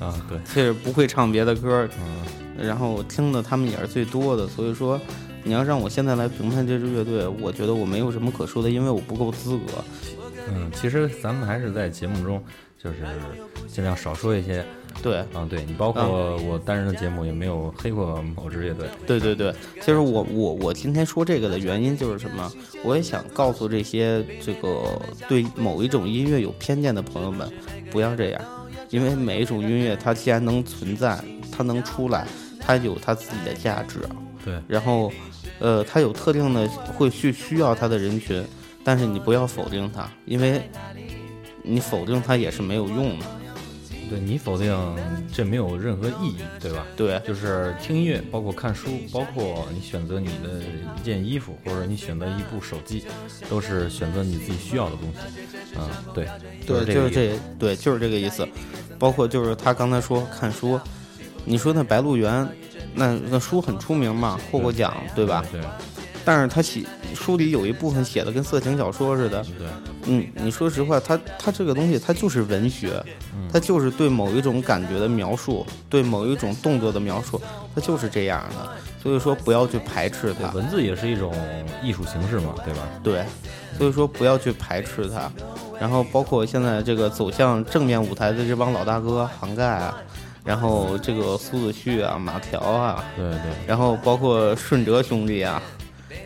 [0.00, 5.00] 啊，对，其实不会唱别的歌，嗯，然后我听的他们也是最多的，所以说
[5.42, 9.84] 你要让我现在来评判这支乐队，我觉得我没有什么可说的，因为我不够资格。
[10.48, 12.42] 嗯，其实咱们还是在节目中，
[12.82, 12.96] 就是
[13.66, 14.64] 尽量少说一些。
[15.02, 18.88] 对，嗯，对你包括我单人的节目也没有黑过某支乐队。
[19.06, 22.50] 对对对，其实我我我今天说这个的原因就是什么？
[22.82, 27.46] 我也想告诉这些这个对某一种音乐有偏见的朋友们，
[27.90, 28.42] 不要这样，
[28.88, 32.26] 因为每一种音乐它既然能存在，它能出来，
[32.66, 34.00] 它有它自己的价值，
[34.44, 35.12] 对，然后，
[35.60, 38.44] 呃，它有特定的会去需要它的人群，
[38.82, 40.60] 但是你不要否定它，因为
[41.62, 43.26] 你否定它也是没有用的。
[44.08, 44.72] 对你否定
[45.32, 46.86] 这没有任何意义，对吧？
[46.96, 50.62] 对就是听音乐，包括看书，包括你选择你的
[50.96, 53.04] 一件衣服，或者你选择一部手机，
[53.50, 55.18] 都是选择你自己需要的东西。
[55.76, 56.28] 嗯，对，
[56.64, 56.94] 对。
[56.94, 58.46] 就是这，对，就是这个意思。
[58.96, 60.78] 包括就是他刚才说看书，
[61.46, 62.44] 你说那《白鹿原》，
[62.92, 65.44] 那那书很出名嘛，获过奖，对吧？
[65.50, 65.60] 对，
[66.24, 66.82] 但是他写
[67.14, 69.66] 书里有一部分写的跟色情小说似的，对，
[70.06, 73.00] 嗯，你说实话，他他这个东西，他就是文学，
[73.52, 77.40] 他就是对某一种感觉的描述，对某一种动作的描述，
[77.74, 78.68] 他就是这样的。
[79.00, 80.50] 所以说，不要去排斥它。
[80.50, 81.32] 文字也是一种
[81.80, 82.80] 艺术形式嘛，对吧？
[83.04, 83.24] 对，
[83.78, 85.30] 所以说不要去排斥它。
[85.78, 89.96] 然后包括现在这个走向正面舞台的这帮老大哥，杭盖啊，
[90.46, 95.60] 然后这个苏子旭啊、马条啊，对对，然后包括顺哲兄弟啊。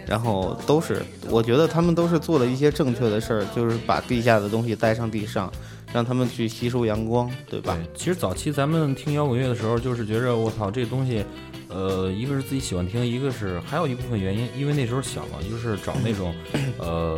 [0.06, 5.52] 然后都是，我觉得他们都是做了一些正确的事儿，就是把地下的东西带上地上，
[5.92, 7.76] 让他们去吸收阳光，对吧？
[7.76, 11.24] 对，其实早期咱们听摇滚乐的时候，就是觉着我操，这东西，
[11.68, 16.34] 呃，一个是自己喜欢听，一个是还有一部分原因，因为那时候小嘛，就是找那种，
[16.78, 17.16] 呃，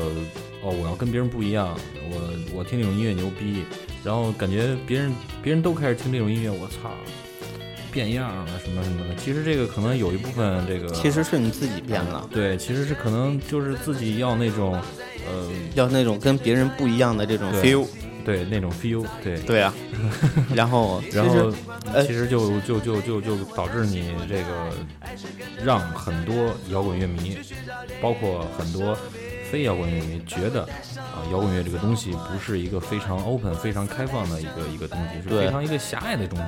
[0.62, 1.75] 哦，我要跟别人不一样，
[2.11, 3.65] 我我听那种音乐牛逼，
[4.05, 5.12] 然后感觉别人
[5.43, 6.91] 别人都开始听这种音乐，我操。
[7.93, 12.27] 变样了什么什么的，其实这个可能有一部分这个，其实是你自己变了。
[12.33, 14.73] 对，其实是可能就是自己要那种，
[15.29, 17.87] 呃，要那种跟别人不一样的这种 feel，
[18.25, 19.75] 对，那种 feel，对，对啊。
[20.57, 21.53] 然后，然后，
[22.01, 24.71] 其实就就就就就导致你这个
[25.62, 27.37] 让很多摇滚乐迷，
[28.01, 28.97] 包括很多。
[29.53, 30.62] 非摇滚乐迷觉得，
[30.97, 36.45] 啊，摇滚乐这个东西不是一个非常 open、非常开放的一个一个东西，是非常一个狭隘的东西。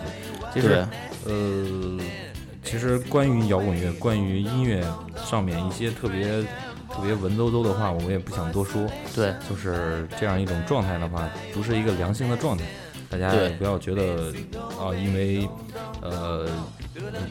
[0.55, 0.87] 其实，
[1.27, 2.01] 呃，
[2.63, 4.83] 其实关于摇滚乐、关于音乐
[5.23, 6.43] 上面一些特别
[6.89, 8.89] 特别文绉绉的话，我也不想多说。
[9.15, 12.65] 对，就是这样一种状态的话，不是一个良性的状态。
[13.11, 14.33] 大家也不要觉得
[14.79, 15.49] 啊，因为
[16.03, 16.49] 呃，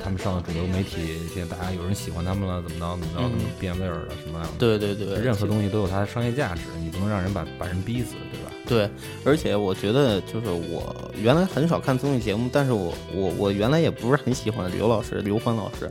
[0.03, 4.53] 他们上了主流媒体，现在大家有人喜欢他们了，怎么着怎么着，变味儿了什么样的？
[4.57, 8.51] 对对对，任何东西都有它的商业价值，你不能让人把把人逼死，对吧？
[8.65, 8.89] 对，
[9.25, 15.89] 而且我觉得就是我原来很少看综艺节目，但是我我我原来也不是很喜欢刘老师刘欢老师，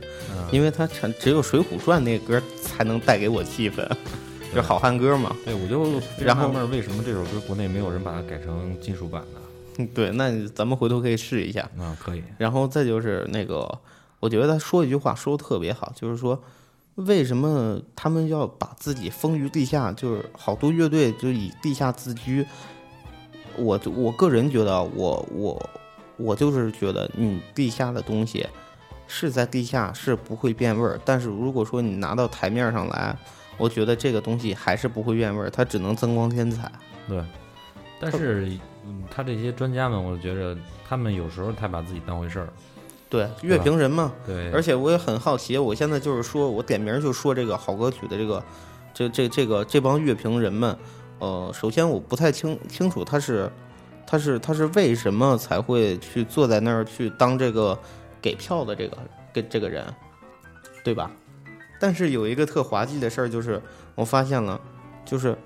[0.51, 3.87] 因为他只只有《水浒传》那歌才能带给我气氛，
[4.55, 5.35] 就好汉歌嘛。
[5.45, 9.41] 对，我就然后为什么这首歌国内没有人把它改成金属版的？
[9.93, 12.23] 对，那咱们回头可以试一下啊，可以。
[12.37, 13.79] 然后再就是那个，
[14.19, 16.41] 我觉得他说一句话说的特别好，就是说，
[16.95, 19.91] 为什么他们要把自己封于地下？
[19.91, 22.45] 就是好多乐队就以地下自居。
[23.57, 25.69] 我我个人觉得，我我
[26.17, 28.47] 我就是觉得，你地下的东西
[29.07, 33.15] 是在地下是不会变味儿，但是如果说你拿到台面上来，
[33.57, 36.71] 我觉得这个东西还是不会变味儿，它只能增光添彩。
[37.07, 37.23] 对，
[37.99, 38.57] 但是。
[38.85, 42.49] 嗯，他这些专家们，我觉着他们有时候太把自己当回事儿。
[43.09, 44.11] 对，乐评人嘛。
[44.25, 44.51] 对。
[44.51, 48.43] 而且我也很好奇，我现在就是说，我点名就说这个好歌曲的这个，
[48.93, 50.77] 这这这个这帮乐评人们，
[51.19, 53.51] 呃，首先我不太清清楚他是，
[54.05, 57.77] 他是他是为什么才会去坐在那儿去当这个
[58.21, 58.97] 给票的这个
[59.31, 59.85] 跟这个人，
[60.83, 61.11] 对吧？
[61.79, 63.61] 但是有一个特滑稽的事儿，就是
[63.95, 64.59] 我发现了，
[65.05, 65.37] 就是，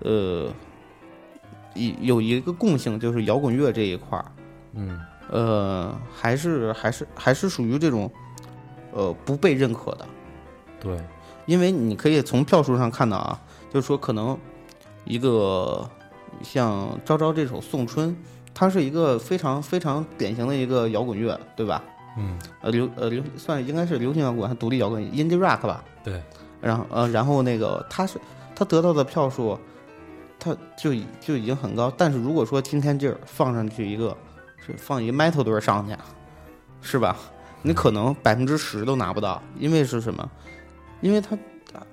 [0.00, 0.48] 呃。
[1.74, 4.24] 有有一个共性，就是摇滚乐这一块儿，
[4.74, 8.10] 嗯，呃，还是还是还是属于这种，
[8.92, 10.06] 呃，不被认可的。
[10.80, 10.98] 对，
[11.46, 13.40] 因为你可以从票数上看到啊，
[13.72, 14.36] 就是说可能
[15.04, 15.88] 一个
[16.42, 18.10] 像《昭昭》这首《送春》，
[18.52, 21.82] 它是一个非常非常典型的一个摇滚乐，对吧？
[22.18, 25.84] 嗯，呃，流呃流算应该是流行摇滚还独立摇滚，indie rock 吧？
[26.02, 26.20] 对。
[26.60, 28.20] 然后呃，然后那个他是
[28.56, 29.58] 他得到的票数。
[30.40, 34.16] 它就就已经很高，但是如果说今天这儿放上去一个，
[34.56, 35.94] 是放一个 metal 堆上去，
[36.80, 37.14] 是吧？
[37.62, 40.30] 你可能百分之十都拿不到，因为是什么？
[41.02, 41.38] 因为他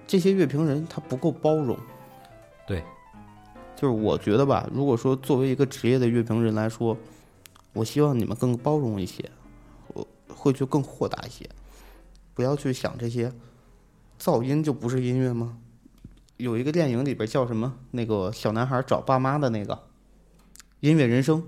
[0.08, 1.78] 这些乐评人他不够包容。
[2.66, 2.82] 对，
[3.76, 6.98] 就是我觉得吧，如果说作为一个职业的乐评人来说，
[7.74, 9.30] 我希望你们更包容一些，
[9.94, 11.48] 我会去更豁达一些，
[12.34, 13.32] 不要去想这些
[14.18, 15.58] 噪音就不是音乐吗？
[16.38, 17.74] 有一个电影里边叫什么？
[17.90, 19.74] 那个小男孩找爸妈的那个
[20.82, 21.42] 《音乐人生》，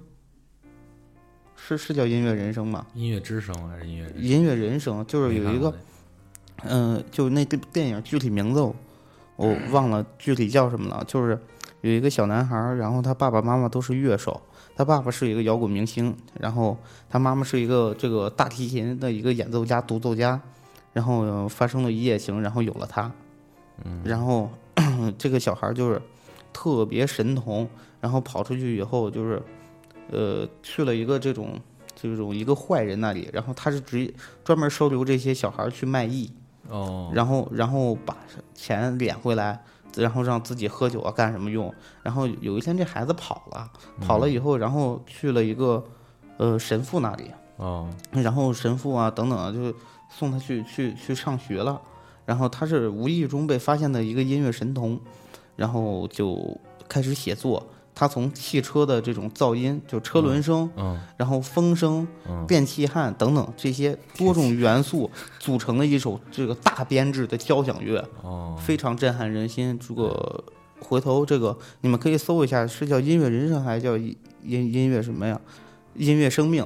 [1.56, 2.88] 是是叫《音乐人生》吗？
[2.96, 4.12] 音乐之声还是音乐？
[4.18, 5.72] 音乐人生就是有一个，
[6.64, 8.62] 嗯，就那电电影具体名字
[9.36, 11.04] 我忘了具体叫什么了。
[11.08, 11.40] 就是
[11.82, 14.42] 有一个小男孩，然后他爸爸妈妈都是乐手，
[14.76, 16.76] 他爸爸是一个摇滚明星，然后
[17.08, 20.42] 他妈妈是一个这个大提琴的一个演奏家、独奏家，
[20.94, 23.12] 然后发生了一夜情，然后有了他，
[23.86, 24.50] 嗯，然后。
[25.18, 26.02] 这个小孩就是
[26.54, 27.68] 特别神童，
[28.00, 29.42] 然后跑出去以后就是，
[30.12, 31.60] 呃，去了一个这种
[31.96, 34.14] 这种一个坏人那里，然后他是直接
[34.44, 36.32] 专门收留这些小孩去卖艺，
[36.70, 38.16] 哦，然后然后把
[38.54, 39.62] 钱敛回来，
[39.96, 41.74] 然后让自己喝酒啊干什么用？
[42.02, 43.70] 然后有一天这孩子跑了，
[44.02, 45.84] 跑了以后，然后去了一个
[46.38, 49.74] 呃神父那里，哦，然后神父啊等等啊就
[50.10, 51.80] 送他去去去上学了。
[52.30, 55.00] 然后他是无意中被发现的一个音乐神童，
[55.56, 56.56] 然后就
[56.88, 57.66] 开始写作。
[57.96, 69.78] 他从汽车的这种噪音，就车轮声，嗯然后风声、嗯变气焊等等这些多种元素组成的一首这个大编制的交响乐，哦，非常震撼人心。
[69.88, 70.44] 如果
[70.80, 75.42] 回头这个你们可以搜一下，是叫音乐人生还是叫音音音乐什么呀？
[75.96, 76.64] 音乐生命，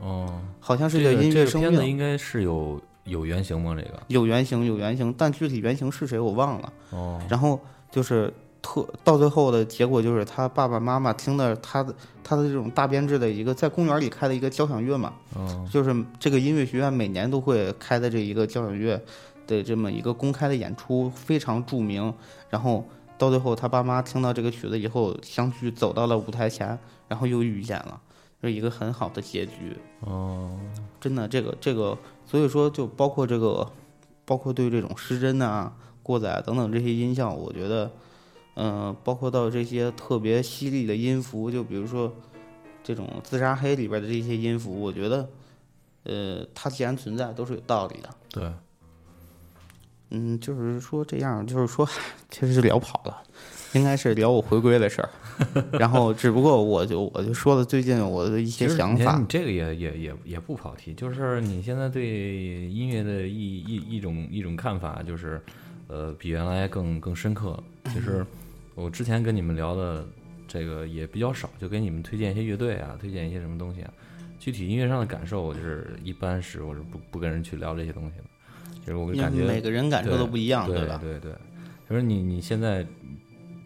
[0.00, 1.86] 哦，好像是叫音乐生命。
[1.86, 3.74] 应该是有有原型吗？
[3.76, 6.72] 这个有原型，有原型，但具体原型是谁我忘了。
[6.90, 19.00] 哦然后就是特到最后的结果就是他爸爸妈妈听的他的他的这种大编制的一个在公园里开的一个交响乐嘛，哦就是这个音乐学院每年都会开的这一个交响乐
[19.46, 22.12] 的这么一个公开的演出，非常著名。
[22.48, 22.82] 然后
[23.18, 28.00] 到最后他爸妈听到这个曲子以后，相继走到了舞台前，然后又遇见了，
[28.42, 29.76] 是一个很好的结局。
[30.00, 30.58] 哦，
[31.00, 33.70] 真的，这个这个，所以说就包括这个，
[34.24, 37.90] 包括对这种失真啊、过载啊等等这些音效，我觉得，
[38.54, 42.12] 嗯、包括到这些特别犀利的音符，就比如说
[42.82, 45.28] 这种自杀黑里边的这些音符，我觉得，
[46.04, 48.10] 呃，它既然存在，都是有道理的。
[48.30, 48.52] 对，
[50.10, 51.88] 嗯，就是说这样，就是说，
[52.30, 53.22] 其实是聊跑了，
[53.72, 55.10] 应该是聊我回归的事儿。
[55.78, 59.26] 然后，只不过我就我就说了最近我的一些想法你你。
[59.28, 65.40] 这个也也也也不跑题，就是你现在对音乐的一一一种一种看法，就是
[65.88, 67.62] 呃比原来更更深刻。
[67.92, 68.24] 其实
[68.74, 70.06] 我之前跟你们聊的
[70.46, 73.92] 这个也比较少，就给你们推荐一些乐队啊，推荐一些什么东西啊。
[74.38, 78.24] 具体音乐上的感受，我就是一般是我是不不跟人去聊这些东西的。
[78.84, 80.98] 就是我感觉每个人感受都不一样，对吧？
[81.02, 81.32] 对对，
[81.88, 82.86] 就是你你现在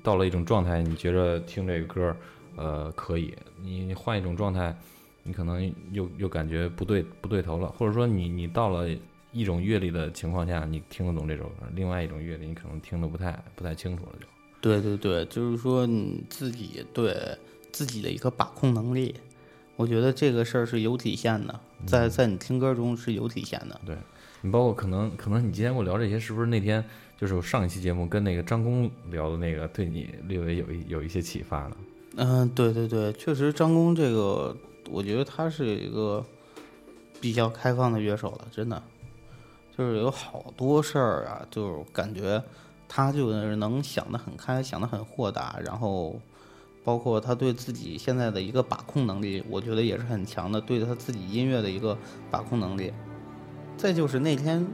[0.09, 2.16] 到了一种状态，你觉着听这个歌儿，
[2.57, 4.75] 呃，可以，你你换一种状态，
[5.23, 8.88] 你可能又又感觉不对不对头了，或者说你你到了
[9.33, 14.27] 一种阅历的情况下，你听得懂这首歌，另外一种阅历你可能听得不太不太清楚了就。
[14.62, 17.14] 对对对，就是说你自己对
[17.71, 19.14] 自己的一个把控能力，
[19.77, 23.79] 我觉得这个事儿是有体现的，在在你听歌中是有体现的。
[24.40, 26.85] 你包括可能可能你今天跟我聊这些，是不是那天
[27.16, 31.77] 就是我上一期节目跟那个张工聊的那个，对你略微有一有一些启发呢？
[32.16, 34.57] 嗯，对对对，确实张工这个，
[34.90, 36.24] 我觉得他是一个
[37.20, 38.83] 比较开放的乐手了，真的，
[39.77, 42.42] 就是有好多事儿啊，就是感觉
[42.88, 46.20] 他就是能想得很开，想得很豁达，然后
[46.85, 51.96] 包括他对自己现在的一个把控能力，我觉得也是很强的，对他自己音乐的一个
[52.31, 52.92] 把控能力。
[53.79, 54.67] 再就是那天，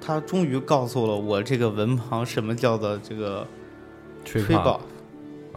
[0.00, 3.46] 他终于告诉了我这个文盲什么叫做这个。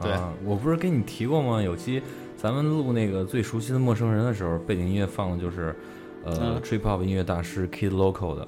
[0.02, 1.62] 对啊，我不是跟你提过吗？
[1.62, 2.02] 有期
[2.38, 5.76] 咱们录那个最熟悉的陌生人的时候，背景音乐放的就是
[6.24, 8.48] 呃、嗯 trip hop 音乐大师 Kid Loco 的。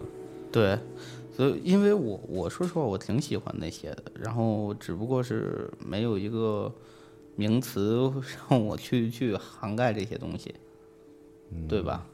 [0.52, 0.80] 对，
[1.36, 6.74] 所以因为我我说实话，我挺喜欢那些的，然后只不过是没有一个
[7.36, 8.10] 名词
[8.50, 10.56] 让我去去涵盖这些东西，
[11.68, 12.06] 对吧？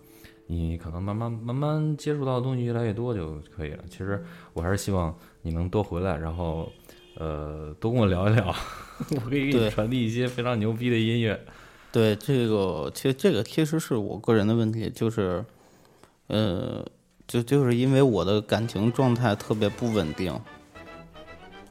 [0.52, 3.84] 你可能慢慢慢慢接触到的东西越来越多就可以了。
[3.90, 6.70] 其实我还是希望你能多回来，然后
[7.16, 8.54] 呃多跟我聊一聊，
[9.16, 11.40] 我可以给你对传递一些非常牛逼的音乐。
[11.90, 15.44] 对这个，其实这个其实是我个人的问题，就是，
[16.28, 16.86] 呃，
[17.26, 20.38] 就就是因为我的感情状态特别不稳定。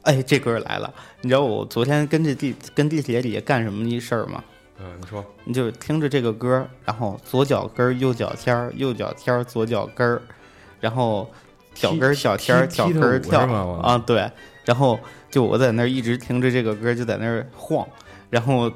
[0.01, 0.91] 哎，这歌儿来了，
[1.21, 4.43] 你知道我昨天跟这地跟地铁里干什么一事儿吗？
[4.83, 5.23] 嗯，你说。
[5.43, 10.21] 你就听着这个歌儿，然后左脚跟儿，右脚天儿，右脚天儿，左脚跟儿，
[10.79, 11.29] 然后
[11.75, 14.29] 脚跟儿脚天儿，脚跟跳啊，对，
[14.65, 17.87] 然后就我在那儿一直听着这个歌儿，就在那儿晃，
[18.31, 18.71] 然后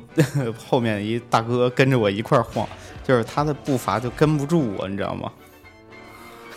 [0.70, 2.68] 后面一大哥跟着我一块儿晃，
[3.04, 5.32] 就是他的步伐就跟不住我，你知道吗？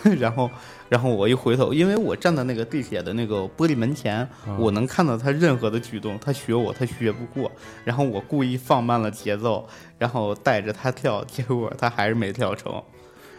[0.17, 0.49] 然后，
[0.89, 7.51] 然后我一回头，因为我站在那个地铁的那个玻璃门前，嗯我能看到他任何的举动，他学我，他学不过。
[7.85, 12.81] 然后我故意放慢了节奏，然后带着他跳，结果他还是没跳成。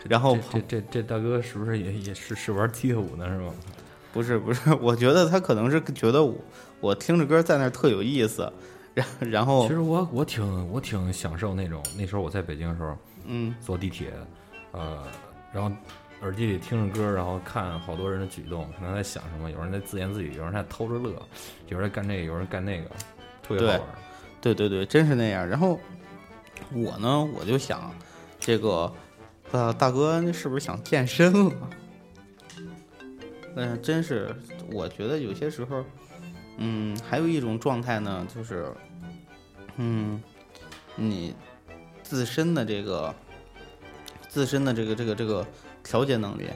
[0.09, 3.27] 然后这这这这大哥是不是也也是是玩踢踏舞呢？
[3.29, 3.53] 是吗？
[4.13, 6.35] 不是不是， 我觉得他可能是觉得我
[6.81, 8.51] 我听着歌在那儿特有意思，
[8.95, 12.97] 然然后其实我我挺我挺享受那种那时候我在北京的时候
[13.27, 14.11] 嗯坐地铁，
[14.73, 15.05] 呃，
[15.53, 15.71] 然后
[16.23, 21.15] 耳机里听着歌，然后看好多人的举动，可能在想什么，有人在自言自语，有人在偷着乐，
[21.69, 22.91] 有人在干这个，有人干那个，
[23.43, 23.83] 特别好玩。
[24.41, 25.47] 对对对，真是那样。
[25.47, 25.79] 然后
[26.73, 27.95] 我呢，我就想
[28.39, 28.93] 这个
[29.53, 31.71] 呃大哥是不是想健身了？
[33.57, 34.35] 嗯、真是，
[34.71, 35.85] 我觉得有些时候，
[36.59, 38.73] 嗯，还有一种状态呢，就是，
[39.77, 40.23] 嗯，
[40.95, 41.35] 你
[42.03, 43.15] 自身的这个
[44.29, 45.47] 自身的这个这个这个
[45.83, 46.49] 调节能力，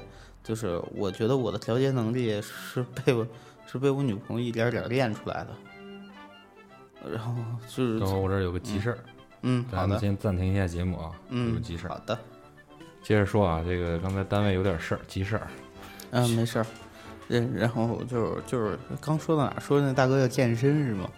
[0.43, 3.27] 就是我觉得我的调节能力是被我
[3.67, 5.51] 是被我女朋友一点点儿练出来的。
[7.13, 7.35] 然后
[7.69, 8.99] 就是等会儿我这儿有个急事儿，
[9.43, 11.99] 嗯，好咱们的，先暂停一下节目啊，有嗯有急事儿好。
[12.07, 12.19] 的，
[13.03, 15.47] 接着说啊，这个刚才单位有点事儿，急事儿。
[16.13, 16.67] 嗯，没事儿。
[17.29, 19.61] 然然后就是就是刚说到哪儿？
[19.61, 21.11] 说那大哥要健身是吗？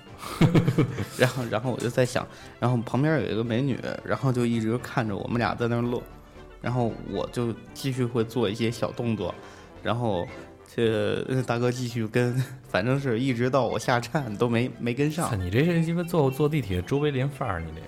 [1.19, 2.27] 然后然后我就在想，
[2.59, 6.03] 然后旁边有一个美女，然后就一直看着我们俩在那儿乐，
[6.61, 9.35] 然后我就继续会做一些小动作，
[9.83, 10.27] 然后
[10.75, 12.35] 这大哥继续跟，
[12.69, 15.39] 反正是一直到我下站都没没跟，上。
[15.39, 17.87] 你这是鸡巴坐坐地铁周围连范儿，你这个，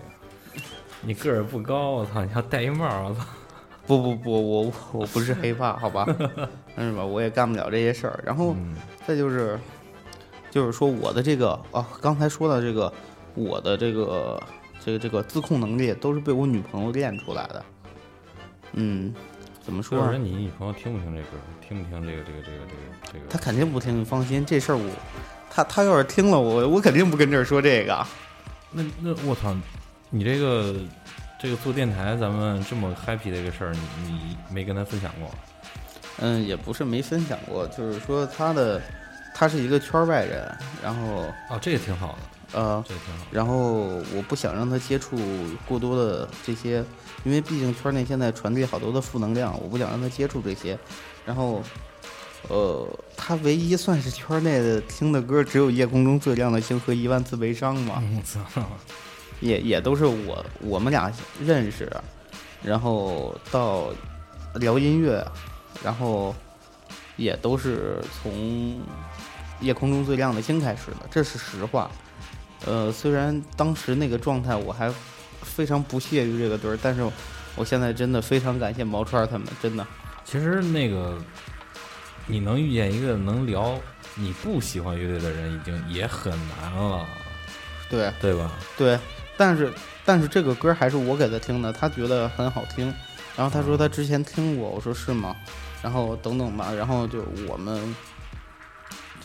[1.02, 3.24] 你个儿不高，我操，你要戴一帽儿，我操，
[3.86, 6.06] 不不不，我我不是黑怕，好吧？
[6.76, 7.04] 但是吧？
[7.04, 8.22] 我也干不了这些事儿。
[8.24, 8.74] 然后嗯，
[9.06, 9.58] 再就是，
[10.50, 12.92] 就是说我的这个啊，刚才说的这个，
[13.34, 14.42] 我的这个
[14.84, 17.64] 这个这个自控能力都是被我女朋友练出来的。
[18.72, 19.14] 嗯，
[19.62, 20.24] 怎么说啊说人？
[20.24, 21.28] 你女朋友听不听这歌？
[21.66, 23.26] 听不听这个这个这个这个这个？
[23.28, 24.90] 她肯定不听，你放心，这事儿我，
[25.50, 28.06] 她她要是听了我，我肯定不跟这儿说这个。
[28.70, 29.54] 那那我操，
[30.10, 30.74] 你这个
[31.40, 35.30] 这个做电台，咱们这么 happy 的一个事儿，你你没跟她分享过？
[36.20, 38.82] 嗯，也不是没分享过，就是说她的，
[39.34, 40.52] 她是一个圈外人，
[40.82, 43.26] 然后哦，这个挺好的，呃，这挺好。
[43.30, 43.84] 然后
[44.14, 45.16] 我不想让他接触
[45.66, 46.84] 过多的这些，
[47.24, 50.78] 因为毕竟圈内现在传递好多的负能量，我不想让他接触这些。
[51.26, 51.62] 然后，
[52.48, 58.02] 呃，他唯一算是圈内的听的歌，只有《夜空中最亮的星》和《一万次悲伤》嘛，
[59.40, 61.92] 也也都是我我们俩认识，
[62.62, 63.88] 然后到
[64.54, 65.22] 聊音乐，
[65.84, 66.34] 然后
[67.16, 68.32] 也都是从
[69.60, 71.90] 《夜空中最亮的星》开始的，这是实话。
[72.66, 74.92] 呃，虽然当时那个状态我还
[75.42, 77.08] 非常不屑于这个队儿，但是
[77.56, 79.86] 我现在真的非常感谢毛川他们，真的。
[80.24, 81.16] 其实那个
[82.26, 83.78] 你能遇见一个能聊
[84.14, 87.06] 你不喜欢乐队的人，已经也很难了，
[87.88, 88.52] 对对吧？
[88.76, 88.98] 对，
[89.36, 89.72] 但是
[90.04, 92.92] 但是这个歌还是我给他听的，他觉得很好听，
[93.36, 95.34] 然后他说他之前听过，我说是吗？
[95.82, 97.94] 然后等等吧，然后就我们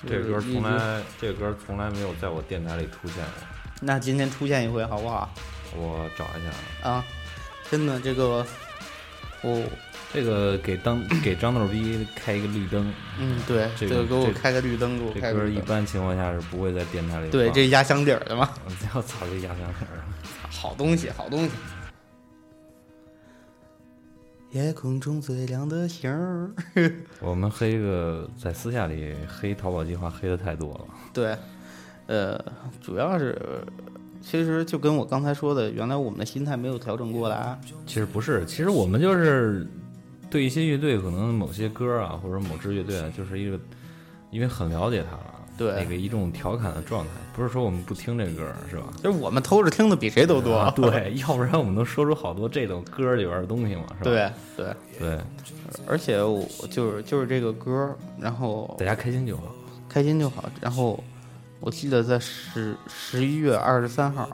[0.08, 3.34] 这个歌从来，这个歌从来没有在我电台里出现过。
[3.82, 5.34] 那今天出现一回好不好？
[5.76, 7.06] 我找一下啊，啊，
[7.72, 8.46] 真的这个，
[9.42, 9.64] 我
[10.14, 12.94] 这个给当给张豆逼开一个绿灯。
[13.20, 15.66] 嗯对，这个这个给我开个绿灯，给我这歌一开个绿灯。
[15.66, 18.50] 般情况下是不会在电台里对，这压箱底儿的嘛，
[18.94, 20.00] 我操，这压箱底儿。
[20.52, 21.52] 好东西，好东西。
[24.54, 26.52] 夜空中最亮的星儿。
[27.20, 30.86] 我们黑个在私下里黑淘宝计划黑的太多了。
[31.12, 31.36] 对，
[32.06, 32.40] 呃，
[32.80, 33.36] 主要是，
[34.22, 37.60] 其实就跟我刚才说的，原来我们的心态没有调整过来。
[37.88, 39.68] 其实不是，其实我们就是
[40.30, 43.60] 对一些乐队，可能某些歌啊，或者某支乐队啊，就是一个
[44.30, 48.86] 因为很了解他了，对那个一种调侃的状态，不是说我们不听这歌是吧？
[49.04, 50.56] 就是我们偷着听的比谁都多。
[50.56, 54.04] 啊对，要不然我们能说出好多这种歌里边的东西嘛，是吧？
[54.04, 55.20] 对对，对，
[55.88, 59.44] 而且我就是就是这个歌，然后大家开心就好。
[59.88, 60.44] 开心就好。
[60.60, 61.04] 然后
[61.60, 64.28] 我记得在十十一月二十三号，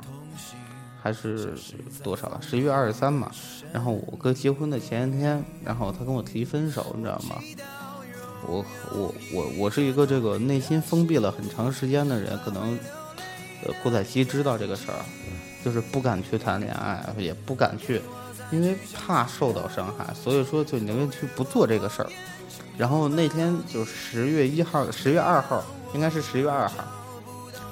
[1.01, 1.53] 还是
[2.01, 2.39] 多少了？
[2.41, 3.29] 十一月二十三嘛。
[3.73, 7.35] 然后我哥结婚的前一天，然后他跟我提分手，你知道吗？
[8.49, 12.77] 我我我我是一个这个内心封闭了很长时间的人，可能
[13.63, 14.97] 呃郭采琪知道这个事儿，
[15.63, 18.01] 就是不敢去谈恋爱，也不敢去，
[18.51, 22.09] 因为怕受到伤害，所以说就宁愿去不做这个事儿。
[22.77, 26.75] 然后那天就十月一号、十月二号，应该是十月二号。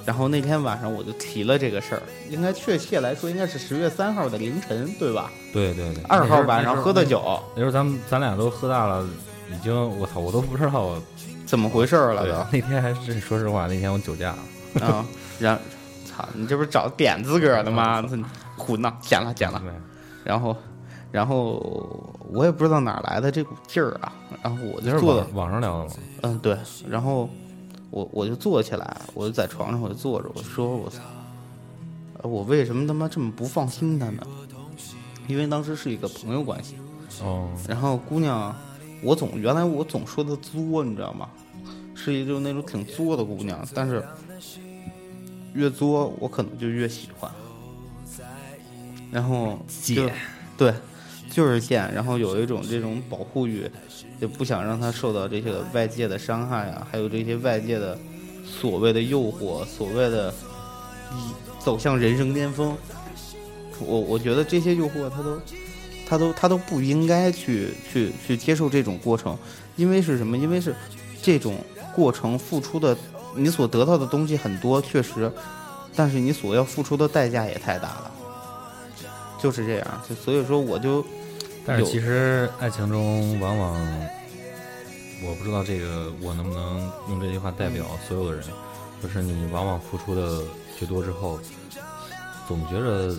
[0.06, 5.32] 然后那天晚上我就提了这个事儿，应该确切来说应该是十月三号的凌晨，对吧？
[5.52, 7.06] 对对对，二号晚上喝的。
[7.06, 9.06] 酒，那时候咱们咱俩都喝大了，
[9.52, 10.96] 已经我操，我都不知道
[11.46, 12.38] 怎么回事儿了对都？
[12.52, 14.86] 那天还是说实话，那天我酒驾了。
[14.86, 15.06] 啊，
[15.40, 15.58] 然，
[16.06, 18.04] 操，你这不是找点自个儿的吗？
[18.58, 19.60] 胡闹，剪了剪了。
[19.64, 19.72] 对
[20.24, 20.56] 然后，
[21.12, 24.12] 然后我也不知道哪儿来的这股劲儿啊，
[24.44, 25.92] 然后我就是坐的，网网上聊的嘛。
[26.24, 26.58] 嗯，对，
[26.90, 27.30] 然后
[27.90, 31.02] 我我就坐起来，我就在床上我就坐着，我说我操，
[32.22, 34.24] 呃我为什么他妈这么不放心他呢？
[35.28, 36.76] 因为当时是一个朋友关系，
[37.22, 38.54] 哦，然后姑娘，
[39.02, 41.30] 我总原来我总说她作，你知道吗？
[41.96, 44.04] 是一种那种挺作的姑娘，但是
[45.54, 47.30] 越作我可能就越喜欢。
[49.12, 50.10] 然后就
[50.58, 50.74] 对，
[51.32, 53.70] 就是贱，然后有一种这种保护欲，
[54.22, 57.98] 就不想让她受到这些外界的伤害啊，还有这些外界的
[58.46, 60.34] 所谓的诱惑，所谓的
[61.12, 62.78] 一走向人生巅峰。
[63.80, 65.40] 我我觉得这些诱惑，她都
[66.08, 69.38] 他都他都不应该去去去接受这种过程，
[69.76, 70.38] 因为是什么？
[70.38, 70.74] 因为是
[71.22, 71.58] 这种
[71.94, 72.96] 过程付出的，
[73.36, 75.32] 你所得到的东西很多，确实，
[75.96, 78.12] 但是你所要付出的代价也太大了，
[79.42, 80.02] 就是这样。
[80.08, 81.06] 就所以说，我就
[81.66, 83.76] 但是其实爱情中往往，
[85.26, 88.46] 我不知道这个我能不能用这句话代表所有的人，
[89.04, 90.42] 就是你往往付出的
[90.80, 91.38] 越多之后，
[92.48, 93.14] 总觉着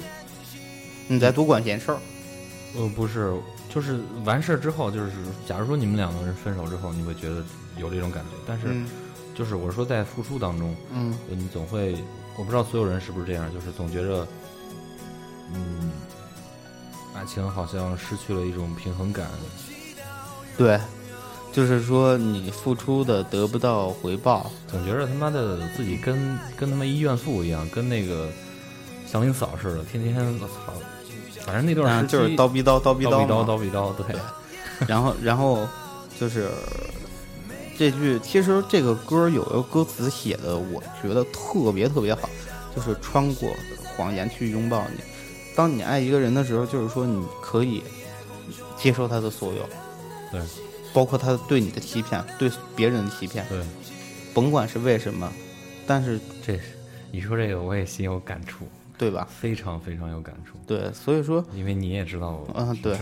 [1.07, 1.99] 你在多管闲事儿，
[2.77, 3.35] 呃不是，
[3.69, 5.13] 就是完事儿之后，就是
[5.47, 7.43] 假如说你们两个人分手之后，你会觉得
[7.79, 8.89] 有这种感觉，但是嗯
[9.35, 11.97] 就是我说在付出当中，嗯呃你总会，
[12.37, 14.27] 我不知道所有人是不是这样，就是总觉着，
[15.55, 15.91] 嗯，
[17.15, 19.29] 爱情好像失去了一种平衡感，
[20.57, 20.79] 对，
[21.53, 28.29] 就是说你付出的得不到回报，总觉着他妈的自己跟跟他妈一怨妇一样，跟那个
[29.07, 30.75] 祥林嫂似的，天天我操，
[31.49, 34.15] 反正那段时期嗯就是叨逼叨叨逼叨叨逼叨，对，
[34.87, 35.67] 然后，然后
[36.21, 36.51] 就是
[37.79, 42.29] 这句，其实这个歌有一个歌词写的，我觉得特别特别好，
[42.77, 43.49] 就是穿过
[43.97, 45.03] 谎言去拥抱你。
[45.57, 47.83] 当你爱一个人的时候，就是说你可以
[48.77, 49.67] 接受他的所有，
[50.31, 50.41] 对
[50.93, 53.59] 包括他对你的欺骗，对别人的欺骗，对，
[54.35, 55.33] 甭管是为什么，
[55.87, 56.61] 但是这
[57.11, 58.69] 你说这个我也心有感触，
[58.99, 59.27] 对吧？
[59.31, 62.99] 非常非常有感触，对，所以说，因为你也知道我，嗯对？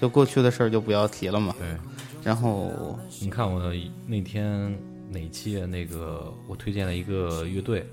[0.00, 1.54] 就过去的事儿就不要提了嘛。
[1.58, 1.76] 对，
[2.22, 3.72] 然后，你看我
[4.06, 4.76] 那天
[5.10, 7.84] 哪期啊那个我推荐了一个乐队，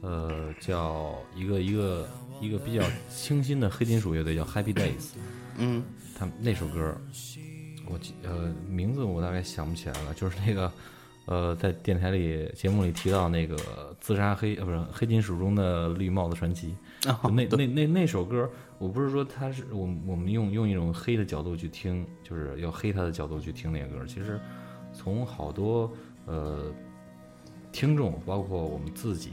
[0.00, 2.08] 呃，叫一个一个
[2.40, 5.14] 一个比较清新的黑金属乐队叫 Happy Days，
[5.56, 5.82] 嗯
[6.16, 6.96] 他们那首歌，
[7.86, 10.72] 我记呃名字我大概想不起来了，就是那个
[11.28, 13.54] 呃在电台里节目里提到那个
[14.00, 16.74] 自杀黑呃不是黑金属中的绿帽子传奇，
[17.06, 24.40] 哦就那那那那首歌，我不是说他是我我们用用一种黑的角度去听，就是要黑他的角度去听那个歌，其实
[24.92, 25.92] 从好多
[26.24, 26.72] 呃
[27.70, 29.32] 听众，包括我们自己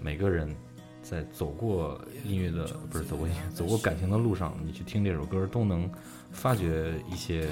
[0.00, 0.54] 每个人。
[1.00, 5.90] 在走过音乐的不是走过音乐，走过感情的路上，你去听这首歌，都能
[6.38, 7.48] 发掘一些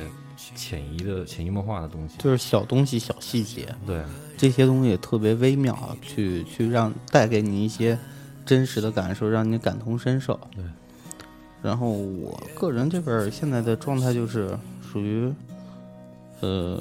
[0.54, 2.14] 潜移的、潜移默化的东西。
[2.18, 4.02] 就是小东西、小细节，对，
[4.36, 7.98] 这些东西也特别微妙，去去让带给你一些
[8.44, 10.38] 真实的感受，让你感同身受。
[10.54, 10.64] 对。
[11.62, 15.32] 然后我个人这边现在的状态就是属于，
[16.40, 16.80] 呃，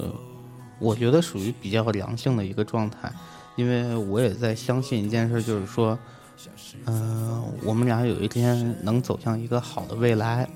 [0.77, 3.11] 我觉得属于比较良性的一个状态，
[3.55, 5.97] 因为我也在相信一件事，就是说，
[6.85, 10.47] 嗯、我们俩有一天能走向一个好的未来，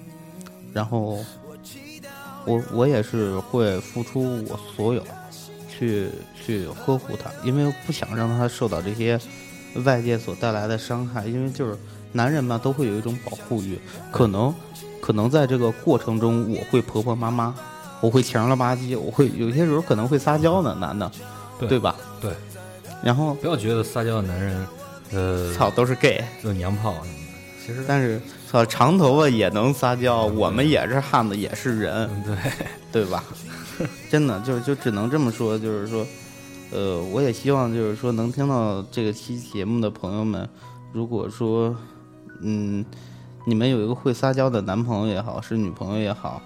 [0.74, 1.18] 然后
[2.46, 5.04] 我我也是会付出我所有。
[5.72, 9.18] 去去呵护他，因为不想让他受到这些
[9.86, 11.26] 外界所带来的伤害。
[11.26, 11.78] 因为就是
[12.12, 13.80] 男人嘛，都会有一种保护欲，
[14.12, 14.54] 可能
[15.00, 17.56] 可能在这个过程中，我会婆婆妈妈，
[18.02, 21.10] 我会强了吧唧，我会有些时候可能会撒娇呢，男的，
[21.60, 21.96] 对吧？
[22.20, 22.34] 对。
[23.02, 24.68] 然后不要觉得撒娇的男人，
[25.14, 27.66] 呃，操，都是 gay，就娘炮什么的。
[27.66, 33.24] 其实，但是操，长头发也能撒娇，我们也是汉子，也是人，嗯，对，对吧？
[34.10, 36.04] 真的就就只能这么说，就是说，
[36.72, 40.50] 呃，我也希望就是说能听到这个期节目的朋友们，
[40.92, 41.76] 如果说，
[42.42, 42.84] 嗯，
[43.46, 46.42] 你们有一个会撒娇的男朋友也好，是女朋友也好，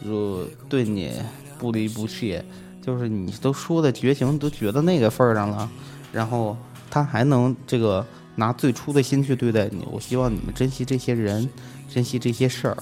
[0.00, 1.12] 如对你
[1.56, 2.42] 不离不弃，
[2.82, 5.70] 就是你都说的绝情，都觉得那个份儿上了，
[6.10, 6.56] 然后
[6.90, 8.04] 他还能这个
[8.36, 11.48] 拿最初的心去对待你，我希望你们珍惜这些人，
[11.88, 12.76] 珍惜这些事儿，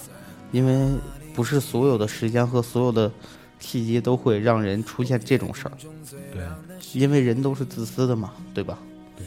[0.51, 0.89] 因为
[1.35, 3.11] 不是所有的时间和所有的
[3.59, 5.73] 契机都会让人出现这种事儿，
[6.33, 6.43] 对，
[6.93, 8.79] 因为人都是自私的嘛，对吧？
[9.17, 9.27] 对，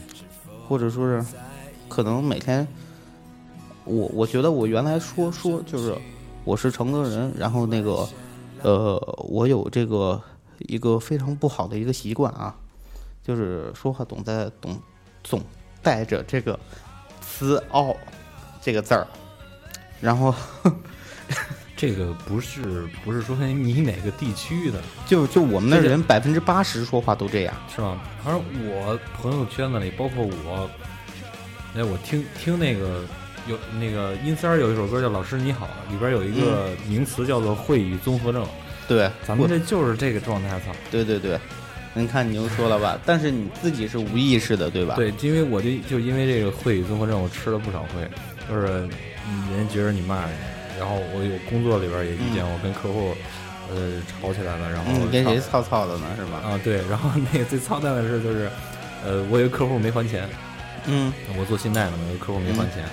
[0.68, 1.24] 或者说是
[1.88, 2.66] 可能每天，
[3.84, 5.96] 我我觉得我原来说说就是
[6.44, 8.08] 我是承德人，然后那个
[8.62, 8.98] 呃，
[9.28, 10.20] 我有这个
[10.58, 12.54] 一个非常不好的一个习惯啊，
[13.22, 14.78] 就是说话总在总
[15.22, 15.40] 总
[15.86, 16.58] 带着这个
[17.22, 17.96] “词傲”
[18.60, 19.06] 这个字儿，
[20.00, 20.34] 然后
[21.76, 27.54] 这个不是不是说你哪个地区的，就就我们那这个人百分之八十说话都这样。
[27.72, 27.96] 是吧？
[28.24, 30.68] 反正我朋友圈子里，包括我，
[31.76, 33.04] 哎，我听听那个
[33.46, 38.44] 有那个阴三儿有一首歌叫《老师你好》，里边有一个名词叫做会语综合症，
[38.88, 40.72] 对，咱们这就是这个状态，操！
[40.90, 41.38] 对对对，
[41.96, 48.06] 你看你又说了吧，但是你自己是无意识的，对吧？，对，因为我就就因为这个会语综合症，我吃了不少亏，
[48.48, 48.88] 就是
[49.26, 50.30] 嗯人家觉得你骂人，
[50.78, 53.14] 然后我有工作里边也遇见我跟客户
[53.70, 56.06] 呃吵起来了，然后嗯，跟谁吵操操的呢？
[56.16, 56.38] 是吧？
[56.44, 58.50] 啊对，然后那个最操蛋的事就是
[59.04, 60.28] 呃我有个客户没还钱，
[60.86, 62.84] 嗯我做信贷的嘛，有个客户没还钱。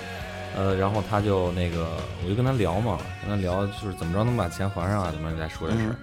[0.56, 5.96] 呃，然后他就那个，我就跟他聊嘛，跟他聊就是怎么着能把钱还上啊，怎么再说这事儿。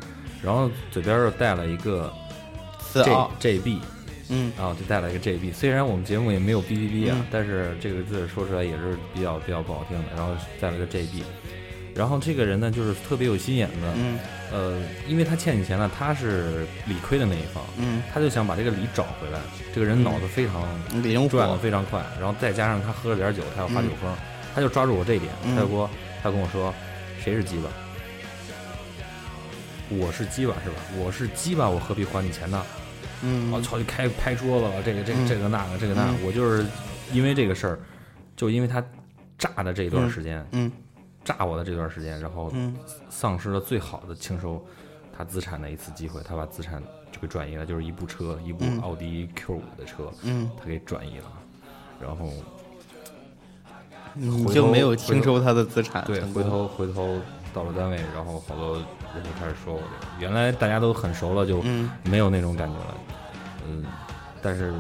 [0.43, 2.11] 然后嘴边又带了一个
[2.91, 3.79] 四 J J B，
[4.29, 5.53] 嗯然后就带了一个 JB。
[5.53, 10.03] 虽然我们节目也没有 B B B 啊，嗯但是这个字说出来也是比较比较不好听的。
[10.15, 11.23] 然后带了个 JB，
[11.95, 14.19] 然后这个人呢就是特别有心眼子，嗯
[14.51, 19.39] 呃，因为他欠你钱了，他是理亏的那一方，嗯，他就想把这个理找回来。
[19.73, 20.67] 这个人脑子非常
[21.01, 24.13] 灵转的，非常快，然后再加上他喝了点酒，他要发酒疯，
[24.53, 25.89] 他就抓住我这一点，嗯他就说
[26.21, 26.73] 他跟我说
[27.23, 27.69] 谁是鸡巴？
[29.89, 30.75] 我是鸡巴是吧？
[30.97, 32.61] 我是鸡巴，我何必还你钱呢？
[33.23, 33.51] 嗯。
[33.51, 35.27] 我操，就开拍桌子了，这个这个嗯。
[35.27, 36.25] 这个那个这个那个，嗯。
[36.25, 36.65] 我就是
[37.11, 37.79] 因为这个事儿，
[38.35, 38.83] 就因为他
[39.37, 40.71] 炸的这段时间，嗯。
[41.23, 42.75] 炸我的这段时间，然后嗯。
[43.09, 44.63] 丧失了最好的清收
[45.15, 48.79] 他资产的一次机会，他把资产就给转移了，就是一部车，一部嗯。
[48.81, 51.31] 奥迪 Q 五的车，嗯，他给转移了，
[52.01, 52.31] 然后
[54.13, 57.19] 你就没有清收他的资产，对，回头回头
[57.53, 61.89] 到了单位，然后好多人就开始说我这个，原来大家都很熟了，就嗯。
[62.05, 62.97] 没有那种感觉了，
[63.67, 63.85] 嗯，
[64.41, 64.73] 但是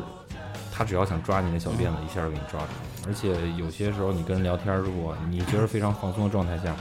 [0.71, 2.67] 他只要想抓你那小辫子，一下就给你抓住，
[3.07, 6.75] 而且有些时候你跟人聊天，如果你觉得非常放松的状态下。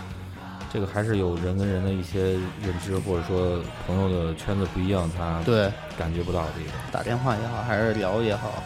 [0.73, 6.75] 这个还是有人跟人的一些认知，或者说朋友的圈子不一样，他对感觉不到的地方。
[6.93, 8.63] 打电话也好，还是聊也好，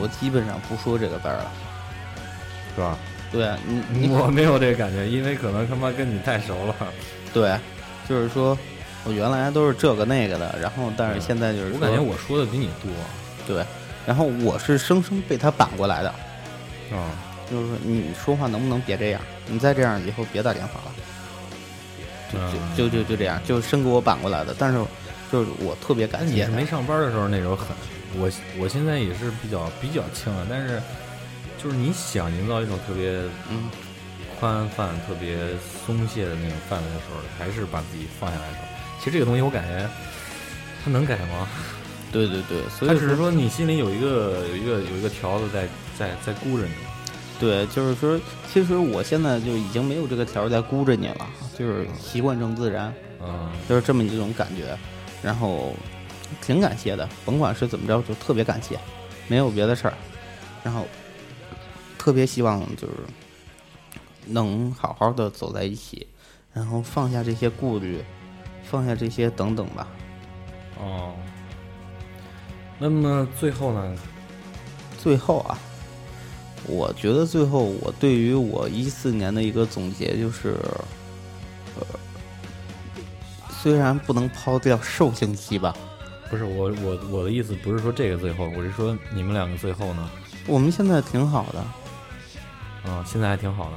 [0.00, 1.50] 我基本上不说这个字儿了。
[2.76, 2.96] 是吧？
[3.32, 6.74] 对你你我没有这个感觉，因为可能他妈跟你太熟了。
[7.34, 7.58] 对，
[8.08, 8.56] 就是说
[9.04, 12.90] 我原来都是这个那个的，然后但是现在就是我感觉我说的比你多。
[13.46, 13.64] 对，
[14.06, 16.08] 然后我是生生被他扳过来的，
[16.94, 17.10] 啊、
[17.50, 19.20] 就是说你说话能不能别这样？
[19.46, 20.92] 你再这样以后别打电话了。
[22.76, 24.54] 就就就就这样，就生给我扳过来的。
[24.56, 24.78] 但是
[25.32, 27.66] 就是我特别感谢他你是没上班的时候那种狠，
[28.14, 30.80] 我我现在也是比较比较轻了，但是
[31.60, 33.68] 就是你想营造一种特别嗯
[34.38, 35.38] 宽泛、特别
[35.84, 38.69] 松懈的那种氛围的时候，还是把自己放下来的时候。
[39.00, 39.88] 其实这个东西我感觉
[40.84, 41.48] 它能改吗？
[42.12, 45.66] 对对对，所以它只是说你心里有一个有一个有一个条子在
[45.98, 46.72] 在在箍着你。
[47.38, 48.20] 对，就是说，
[48.52, 51.26] 其实我现在就已经没有这个条儿在箍着你了，
[51.58, 52.92] 就是习惯成自然，
[53.22, 54.76] 嗯，就是这么一种感觉。
[55.22, 55.74] 然后
[56.42, 58.78] 挺感谢的，甭管是怎么着，就特别感谢，
[59.26, 59.94] 没有别的事儿。
[60.62, 60.86] 然后
[61.96, 62.92] 特别希望就是
[64.26, 66.06] 能好好的走在一起，
[66.52, 68.04] 然后放下这些顾虑，
[68.70, 69.86] 放下这些等等吧。
[70.78, 71.14] 哦。
[72.78, 73.96] 那么最后呢？
[74.96, 75.58] 最后啊，
[76.66, 80.56] 我觉得最后我对于我一四年的一个总结就是，
[81.78, 81.86] 呃，
[83.50, 85.74] 虽然不能抛掉兽性期吧，
[86.30, 90.10] 不是我我我的意思不是说这个最后，我是说你们两个最后呢？
[90.46, 91.64] 我们现在挺好的。
[92.90, 93.72] 啊、现在还挺好的。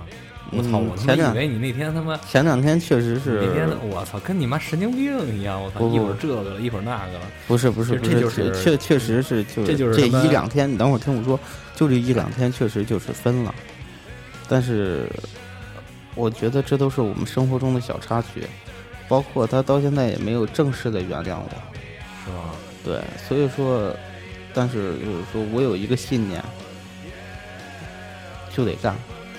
[0.56, 0.78] 我嗯操！
[0.78, 5.62] 我他前两妈以为你那天他妈前两天确实是那天我操，跟你妈神经病一样！
[5.62, 7.22] 我操，一会儿这个了，一会儿那个了。
[7.48, 11.40] 不是不是不这这就是确确实是就是这这就是这一两天，你等会儿听我说，
[11.76, 13.54] 就这一两天确实就是分了，
[14.48, 15.10] 但是
[16.16, 18.48] 我觉得这都是我们生活中的小插曲，
[19.08, 21.50] 包括他到现在也没有正式的原谅我。
[22.26, 22.56] 是吧？
[22.86, 23.94] 对，所以说，
[24.54, 26.42] 但是就是说我有一个信念，
[28.56, 28.96] 就得干。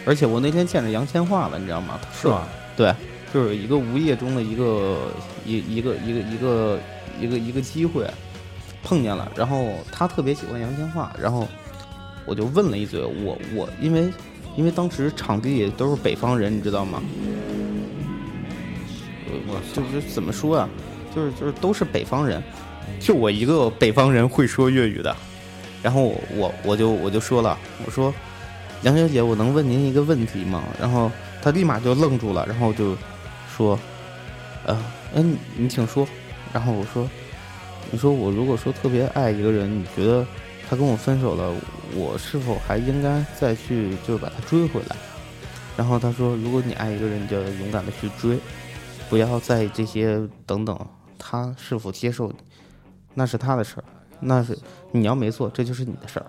[0.06, 1.98] 而且我那天见着杨千嬅了，你知道吗？
[2.20, 2.46] 是吧？
[2.76, 2.94] 对，
[3.32, 5.12] 就是一个无意中的一个
[5.44, 6.78] 一一个一个一个
[7.20, 8.06] 一个一个机会
[8.82, 11.48] 碰见了，然后他特别喜欢杨千嬅，然后
[12.26, 14.10] 我就问了一嘴，我我因为
[14.56, 17.02] 因为当时场地也都是北方人，你知道吗？
[19.46, 20.68] 我就是怎么说啊，
[21.14, 22.42] 就是就是都是北方人，
[23.00, 25.14] 就我一个北方人会说粤语的，
[25.82, 28.14] 然后我我我就我就说了，我说
[28.84, 30.62] 杨小姐，我能问您一个问题吗？
[30.78, 31.10] 然后
[31.40, 32.94] 她立马就愣住了，然后就
[33.48, 33.78] 说，
[34.66, 34.78] 呃，
[35.14, 36.06] 嗯，你请说。
[36.52, 37.08] 然后我说，
[37.90, 40.24] 你说我如果说特别爱一个人，你觉得
[40.68, 41.50] 他跟我分手了，
[41.94, 44.96] 我是否还应该再去就是把他追回来？
[45.78, 48.38] 然后他说，如果你爱一个人，你就要勇敢的去追，
[49.08, 50.78] 不要在意这些等等，
[51.18, 52.34] 他是否接受你，
[53.14, 53.84] 那是他的事儿，
[54.20, 54.56] 那是
[54.92, 56.26] 你要没做，这就是你的事儿。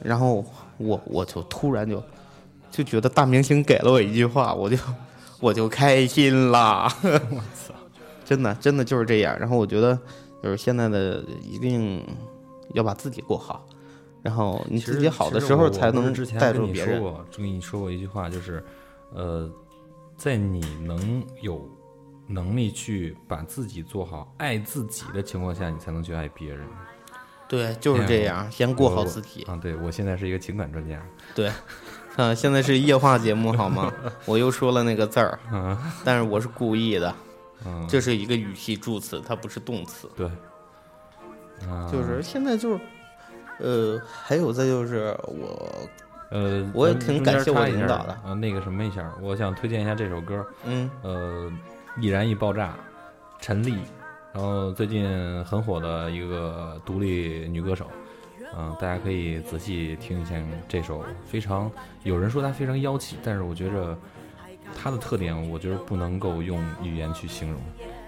[0.00, 0.44] 然后
[0.80, 2.02] 我我就突然就
[2.70, 4.76] 就觉得大明星给了我一句话，我就
[5.38, 6.90] 我就开心啦。
[7.04, 7.74] 我操，
[8.24, 9.38] 真的真的就是这样。
[9.38, 9.98] 然后我觉得
[10.42, 12.02] 就是现在的一定
[12.72, 13.66] 要把自己过好，
[14.22, 17.00] 然后你自己好的时候才能不是之前带跟你说入别人。
[17.02, 18.64] 过，跟你说过一句话，就是，
[19.12, 19.50] 呃，
[20.16, 21.68] 在你能有
[22.26, 26.66] 能力去把自己做好、爱自己的情况下，你才能去爱别人。
[27.50, 29.42] 对，就是这样，先过好自己。
[29.42, 29.58] 啊！
[29.60, 31.02] 对我现在是一个情感专家。
[31.34, 31.50] 对，
[32.14, 33.92] 啊，现在是夜话节目好吗？
[34.24, 35.76] 我又说了那个字儿，啊，
[36.06, 37.12] 但是我是故意的。
[37.66, 40.08] 嗯，这是一个语气助词，它不是动词。
[40.16, 40.30] 对，
[41.68, 42.80] 嗯，就是现在就是，
[43.58, 45.88] 呃，还有再就是我，
[46.30, 51.52] 呃，我也挺感谢我领导的啊，那个什么一下，我想推荐一下这首歌，嗯呃，
[52.00, 52.76] 易燃易爆炸，
[53.40, 53.76] 陈粒，
[54.32, 57.86] 然后最近很火的一个独立女歌手，
[58.56, 60.34] 嗯、大家可以仔细听一下
[60.68, 61.70] 这首，非常
[62.04, 63.98] 有人说她非常妖气，但是我觉着
[64.74, 67.60] 她的特点，我觉得不能够用语言去形容，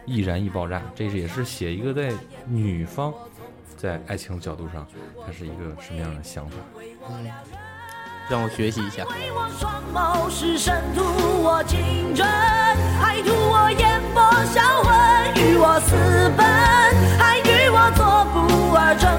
[0.06, 2.12] 易燃易爆炸，这也是写一个在
[2.46, 3.12] 女方
[3.76, 4.86] 在爱情角度上，
[5.26, 6.56] 她是一个什么样的想法。
[8.32, 9.04] 让我学习一下。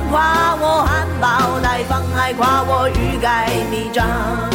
[0.10, 4.53] 夸我含苞待放，还夸我欲盖弥彰。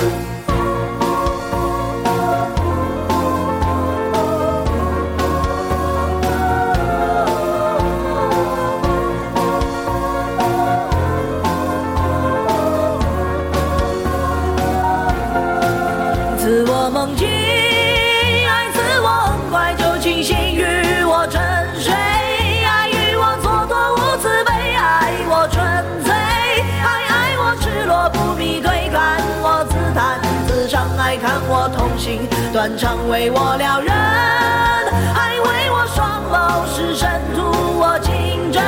[31.99, 32.21] 心
[32.53, 37.43] 断肠，为我撩人，爱为我双眸失神图
[37.77, 38.63] 我情真，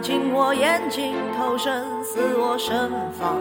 [0.00, 3.36] 爱情我眼睛投身，似我身房，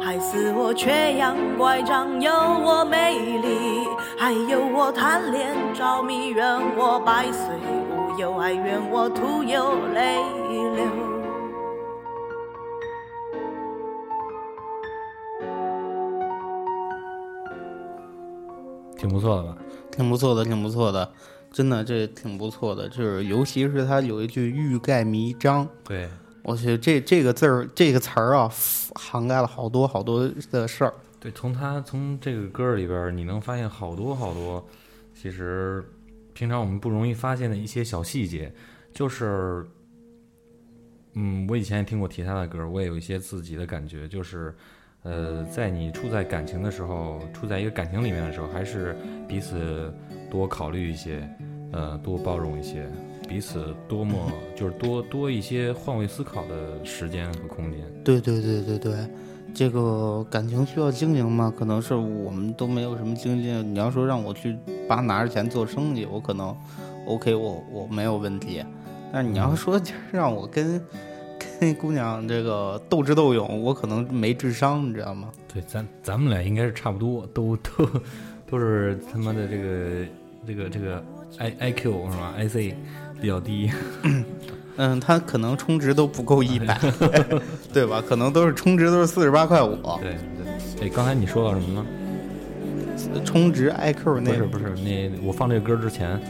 [0.00, 3.84] 还似我缺氧乖张，有我美丽，
[4.16, 6.46] 还有我贪恋着迷，愿
[6.76, 7.56] 我百岁
[7.90, 10.22] 无忧，还愿我徒有泪
[10.76, 10.86] 流。
[18.96, 19.56] 挺不错的吧？
[19.90, 21.10] 挺不错的，挺不错的，
[21.50, 22.88] 真的这挺不错的。
[22.88, 26.08] 就是尤其是他有一句“欲盖弥彰对，”，
[26.42, 28.50] 我去，这这个字儿这个词儿啊，
[28.94, 30.94] 涵盖了好多好多的事儿。
[31.18, 34.64] 对，从他从这个歌儿里边儿，你能发现好多好多，
[35.14, 35.84] 其实
[36.34, 38.52] 平常我们不容易发现的一些小细节，
[38.92, 39.66] 就是，
[41.14, 44.54] 嗯，我以前也听过其他的歌儿，我也有一些自己的感觉，就是，
[45.06, 48.96] 呃，在你处在感情的时候，处在一个感情里面的时候，还是
[49.28, 49.94] 彼此
[50.28, 51.22] 多考虑一些，
[51.72, 52.84] 呃，多包容一些，
[53.28, 54.16] 彼此多么
[54.56, 57.80] 就是多多一些换位思考的时间和空间。
[58.02, 59.08] 对对对对对，
[59.54, 61.54] 这个感情需要经营嘛？
[61.56, 63.48] 可能是我们都没有什么经济。
[63.62, 64.56] 你要说让我去
[64.88, 66.52] 叭拿着钱做生意，我可能
[67.06, 68.60] OK，我我没有问题。
[69.12, 70.80] 但是你要说就是让我跟
[71.60, 75.28] 跟 姑娘这个斗智斗勇，我可能没智商，你知道吗？
[75.52, 77.88] 对，咱咱们俩应该是差不多，都都
[78.50, 80.06] 都是他妈的这个
[80.46, 81.02] 这个这个
[81.38, 82.74] I I Q 是吧？I C
[83.20, 83.70] 比较低。
[84.78, 86.78] 嗯，他可能充值都不够一百，
[87.72, 88.02] 对吧？
[88.06, 90.16] 可能都是充值都是四十八块五，对
[90.80, 90.86] 对。
[90.86, 91.86] 哎，刚才你说到什么呢？
[93.24, 96.20] 充值 IQ 那不是不是，那我放这个歌之前，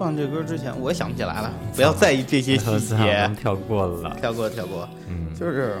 [0.00, 1.52] 放这歌之前，我也想不起来了。
[1.76, 4.16] 不要在意这些 细咱节，跳过了。
[4.18, 4.88] 跳过跳过。
[5.06, 5.76] 嗯，就是，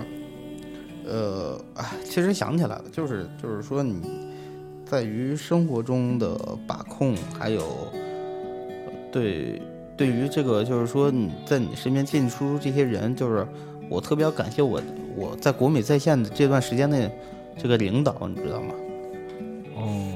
[1.08, 3.98] 呃，啊，其实想起来了，就是就是说你
[4.84, 7.62] 在于生活中的把控，还有
[7.94, 9.62] 呃对
[9.96, 13.48] 对于这个，就是说你在你身边进出这些人，就是
[13.88, 14.82] 我特别要感谢我
[15.16, 17.10] 我在国美在线的这段时间内
[17.56, 18.74] 这个领导，你知道吗？
[19.76, 20.12] 哦，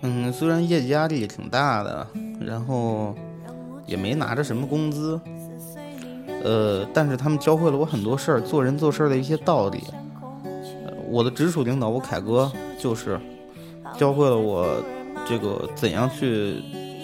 [0.00, 2.06] 嗯，虽然业绩压力也挺大的，
[2.40, 3.14] 然后
[3.86, 5.20] 也没拿着什么工资，
[6.44, 9.82] 呃，但是他们教会了我很多事儿，做人做事儿的一些道理。
[10.84, 13.20] 呃我的直属领导，我凯哥，就是
[13.98, 14.82] 教会了我
[15.28, 16.56] 这个怎样去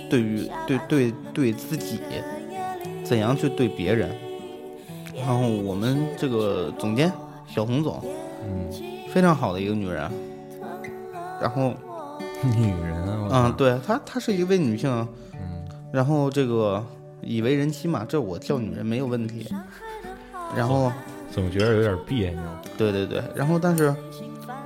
[0.09, 2.01] 对于对对对自己，
[3.05, 4.11] 怎样去对别人。
[5.15, 7.13] 然后我们这个总监
[7.47, 8.01] 小红总，
[8.43, 8.71] 嗯，
[9.13, 10.11] 非常好的一个女人。
[11.41, 11.75] 然后
[12.57, 12.97] 女人
[13.29, 15.09] 啊，嗯，对她，她是一位女性，嗯
[15.93, 16.85] 然后这个
[17.23, 19.47] 以为人妻嘛，这我叫女人没有问题。
[20.57, 20.91] 然后，
[21.31, 22.41] 总觉得有点别扭。
[22.77, 23.95] 对对对，然后但是，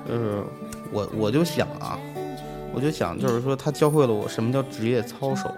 [0.08, 0.44] 呃，
[0.92, 1.98] 我我就想啊，
[2.72, 5.52] 我就想就是说，他教会了我什么叫职业操守。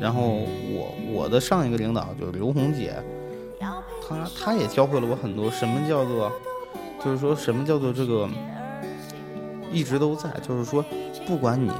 [0.00, 0.22] 然后
[0.72, 2.94] 我我的上一个领导就是刘红姐，
[4.08, 6.32] 她她也教会了我很多什么叫做，
[7.04, 8.28] 就是说什么叫做这个
[9.70, 10.82] 一直都在，就是说
[11.26, 11.70] 不管你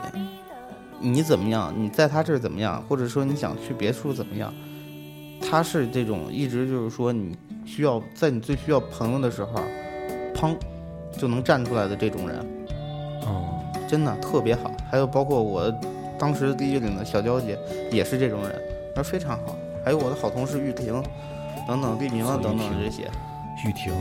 [1.00, 4.52] 你怎么样，你在他这儿怎么样，或者说你想去别处怎么样，
[5.40, 9.62] 他是这种一直就是说你需要在你最需要朋友的时候，
[10.34, 10.54] 砰
[11.18, 12.38] 就能站出来的这种人。
[13.22, 14.70] 哦，真的特别好。
[14.90, 15.72] 还有包括我
[16.18, 17.58] 当时第一领的小娇姐
[17.90, 18.60] 也是这种人，
[18.94, 19.56] 那非常好。
[19.82, 21.02] 还有我的好同事玉婷，
[21.66, 23.10] 等等，丽明啊等等这些，
[23.66, 23.92] 玉婷，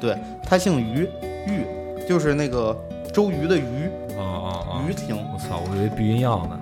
[0.00, 1.08] 对他姓于，
[1.46, 1.64] 玉
[2.08, 2.76] 就是那个
[3.12, 6.58] 周瑜的瑜，啊啊啊，于婷我操，我以为避孕药呢。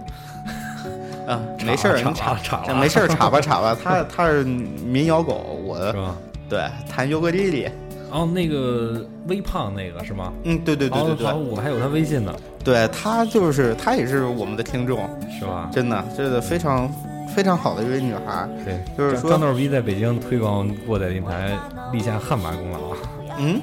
[1.27, 3.77] 啊，没事儿，岔你插了岔了这没事儿，插吧插吧。
[3.83, 6.17] 他他是民谣狗，我是吧？
[6.49, 7.69] 对弹尤克里里，
[8.11, 10.33] 哦，那个微胖那个是吗？
[10.43, 12.35] 嗯，对对对对对，我还有他微信呢，
[12.65, 15.71] 对他就是他也是我们的听众，是吧？
[15.73, 16.91] 真的，这个非常
[17.33, 21.57] 非常好的一位女孩儿，对，就是说张张豆逼在北京推广过载电台
[21.93, 22.97] 立下汗马功劳啊！
[23.39, 23.61] 嗯，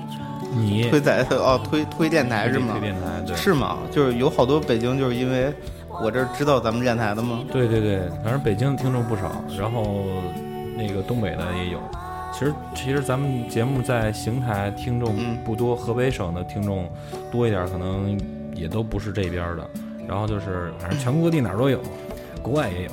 [0.54, 2.82] 你推载哦推推电台是吗推？
[2.82, 3.78] 电台，对，是吗？
[3.92, 5.54] 就是有好多北京就是因为
[6.02, 7.42] 我这儿知道咱们电台的吗？
[7.52, 10.06] 对对对，反正北京的听众不少，然后
[10.76, 11.80] 那个东北的也有。
[12.34, 16.88] 其实其实咱们节目在邢台听众嗯不多，河北省的听众
[17.32, 18.20] 多一点，可能
[18.54, 19.68] 也都不是这边的。
[20.08, 21.80] 然后就是反正全国各地哪儿都有，
[22.42, 22.92] 国外也有。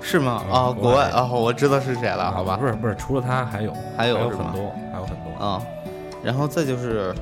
[0.00, 0.42] 是吗？
[0.48, 2.66] 嗯啊，国外国外啊，我知道是谁了，好吧不？
[2.66, 5.46] 是不是，除了他还有还有很多，还有很多。
[5.46, 5.62] 啊，
[6.22, 7.14] 然后再就是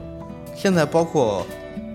[0.55, 1.47] 现在包括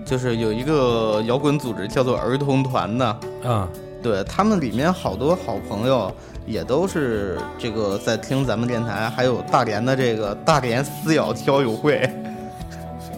[0.04, 3.06] 就是有一个摇滚组织叫做儿童团的，
[3.44, 3.68] 啊，
[4.02, 6.12] 对他们里面好多好朋友
[6.46, 12.08] 也都是这个在听咱们电台，还有大连的这个大连撕咬交友会，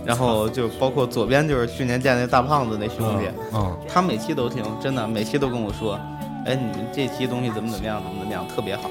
[0.05, 5.99] 然后就包括左边就是去年见那大胖子那兄弟，嗯，他每期都听，真的每期都跟我说，
[6.47, 8.89] 哎，你们这期东西怎么怎么样，怎么怎么样，特别好。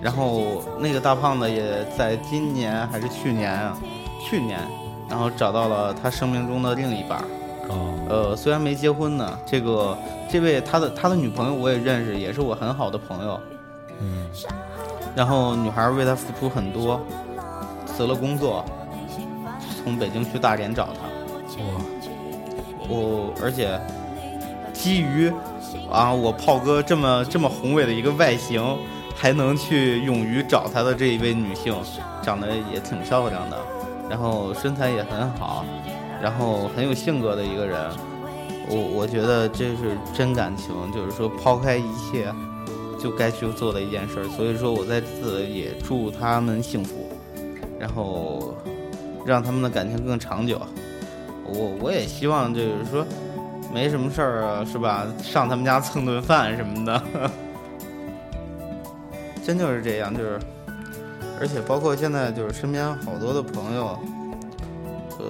[0.00, 3.76] 嗯然后那个大胖子也在今年还是去年啊，
[4.26, 4.58] 去年，
[5.08, 7.24] 然后找到了他生命中的另一半儿。
[7.68, 9.96] 哦，呃，虽然没结婚呢，这个
[10.28, 13.40] 这位他的他的女朋友我也认识，也是我很好的朋友。
[14.00, 14.26] 嗯
[15.14, 16.98] 然后女孩为他付出很多，
[17.84, 18.64] 辞了工作，
[19.84, 21.62] 从北京去大连找他。
[21.62, 21.80] 哇，
[22.88, 23.78] 我而且
[24.72, 25.30] 基于
[25.90, 28.64] 啊，我炮哥这么这么宏伟的一个外形，
[29.20, 31.74] 还能去勇于找他的这一位女性，
[32.22, 33.58] 长得也挺漂亮的，
[34.08, 35.62] 然后身材也很好，
[36.22, 37.78] 然后很有性格的一个人。
[38.66, 42.32] 我我觉得这是真感情，就是说抛开一切，
[42.98, 44.28] 就该去做的一件事儿。
[44.28, 47.10] 所以说我在此也祝他们幸福，
[47.78, 48.56] 然后
[49.26, 50.58] 让他们的感情更长久。
[51.44, 53.04] 我我也希望就是说，
[53.70, 55.06] 没什么事儿啊，是吧？
[55.22, 57.02] 上他们家蹭顿饭什么的，
[59.50, 60.38] 真就是这样，就是，
[61.40, 63.98] 而且包括现在就是身边好多的朋友，
[65.18, 65.26] 呃，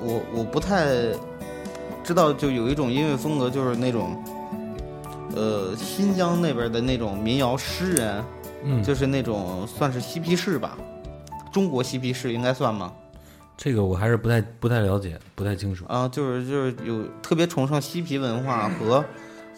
[0.00, 0.86] 我我不太
[2.02, 4.16] 知道，就有一种音乐风格，就是那种，
[5.36, 8.24] 呃，新疆那边的那种民谣诗人，
[8.62, 10.78] 嗯，就是那种算是嬉皮士吧，
[11.52, 12.94] 中国嬉皮士应该算吗？
[13.58, 15.84] 这个我还是不太不太了解，不太清楚。
[15.86, 19.04] 啊，就是就是有特别崇尚嬉皮文化和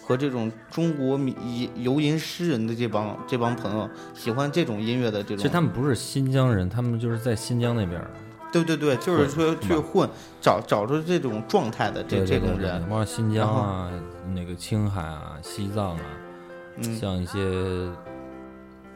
[0.07, 1.35] 和这种中国民
[1.75, 5.39] 游吟诗人的这帮这帮朋友，喜欢这种音乐的这种。
[5.39, 8.09] 其实他们不是新疆人，他们就是在新疆那边儿。
[8.53, 10.09] 对对对，就是说去混，
[10.41, 12.97] 找找出这种状态的这这种人包。
[12.97, 13.91] 括新疆啊、
[14.33, 16.03] 那个青海啊、西藏啊，
[16.77, 17.41] 嗯，像一些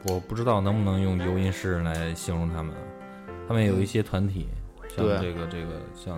[0.05, 2.73] 我不知道能不能用游吟诗人来形容他们。
[3.49, 4.47] 他们有一些团体，
[4.97, 6.17] 像这个这个像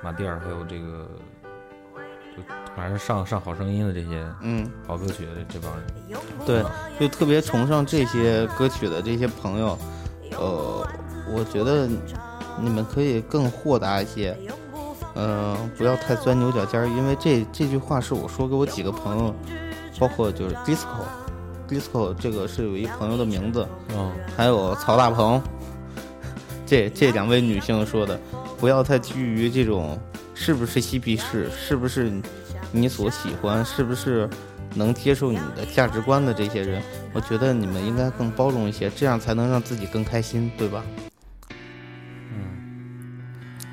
[0.00, 1.35] 马蒂尔，还有这个就
[2.76, 6.20] 反正上上好声音的这些嗯，好歌曲的这帮人。
[6.44, 6.62] 对，
[7.00, 9.78] 就特别崇尚这些歌曲的这些朋友，
[10.38, 10.86] 呃，
[11.32, 11.88] 我觉得
[12.60, 14.36] 你们可以更豁达一些，
[15.14, 19.34] 嗯、不要太钻牛角尖儿，因为这这句话是我说给我几个朋友，
[19.98, 23.66] 包括就是 disco，disco 这个是有一朋友的名字，
[23.96, 25.40] 嗯，还有曹大鹏，
[26.66, 28.20] 这这两位女性说的，
[28.58, 29.98] 不要太拘于这种
[30.34, 32.12] 是不是嬉皮士，是不是
[32.76, 34.28] 你所喜欢，是不是
[34.74, 36.82] 能接受你的价值观的这些人，
[37.14, 40.84] 我觉得你们应该更包容一些，这样才能让自己更开心，对吧？
[42.30, 43.18] 嗯，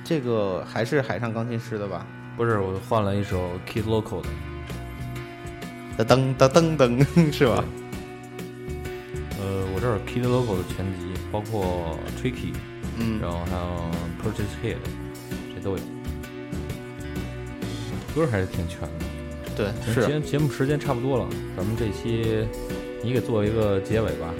[0.03, 2.07] 这个还是海上钢琴师的吧？
[2.37, 4.29] 不是，我换了一首 Kid Local 的。
[6.05, 7.63] 噔噔噔噔噔， 是吧？
[9.39, 12.53] 呃，我这儿有 Kid Local 的全集，包括 Tricky，
[12.97, 13.91] 嗯然后还有
[14.23, 14.77] Purchase Hit，
[15.53, 15.83] 这都有。
[18.15, 19.05] 歌还是挺全的。
[19.55, 22.45] 对，是节节目时间差不多了，咱们这期
[23.03, 24.33] 你给做一个结尾吧，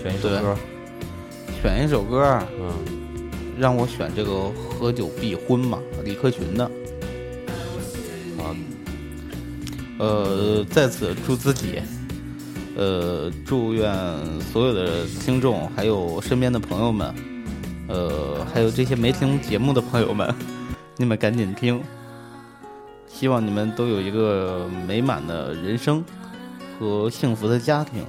[0.00, 0.56] 选一首歌，
[1.60, 2.70] 选一首歌儿，嗯，
[3.58, 4.30] 让我选这个
[4.78, 6.64] 《合久必婚》嘛，李克群的。
[8.38, 8.54] 啊，
[9.98, 11.80] 呃，在此祝自己，
[12.76, 13.92] 呃，祝愿
[14.52, 17.14] 所有的听众，还有身边的朋友们，
[17.88, 20.32] 呃，还有这些没听节目的朋友们，
[20.96, 21.82] 你们赶紧听。
[23.22, 26.04] 希望你们都有一个美满的人生
[26.76, 28.02] 和幸福的家庭。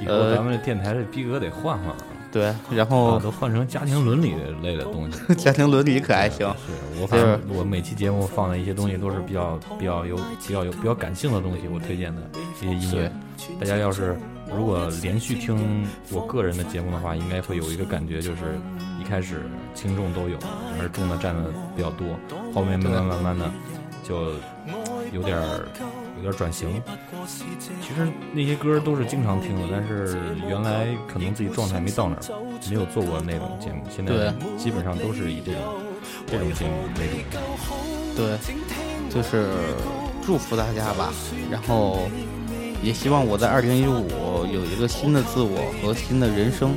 [0.00, 1.96] 以后呃咱们这电台这逼格得换换了，
[2.32, 5.18] 对，然啊，后都换成家庭伦理类的东西。
[5.36, 6.48] 家庭伦理可还行。
[6.48, 12.22] 是我反正我每期节目放的一些东西都是比较比较有比较有比较感性的东西，我推荐的
[12.58, 13.12] 这些音乐。
[13.60, 14.16] 大家要是
[14.48, 18.58] 如果连续听我个人的节目的话，应该会有一个感觉，就是
[18.98, 19.42] 一开始
[19.74, 20.38] 轻重都有，
[20.80, 22.18] 而重的占的比较多，
[22.54, 23.44] 后面慢慢慢慢的
[24.06, 24.32] 就
[25.10, 25.66] 有点儿
[26.16, 26.80] 有点儿转型。
[27.80, 32.22] 其实那些歌都是经常听的，但是原来可能自己状态没到那儿，
[32.68, 35.62] 没有做过那种节目，现在基本上都是以这种
[36.26, 37.38] 这种节目为主。
[38.14, 38.38] 对，
[39.10, 39.48] 就是
[40.24, 41.12] 祝福大家吧。
[41.50, 42.08] 然后
[42.82, 46.74] 也希望我在二零一五有一个新的自我和新的人生。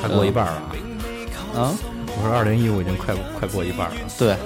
[0.00, 0.52] 快过一半了
[1.54, 1.60] 啊！
[1.62, 1.74] 啊，
[2.06, 3.96] 我说二零一五已经快快过一半了。
[4.18, 4.36] 对，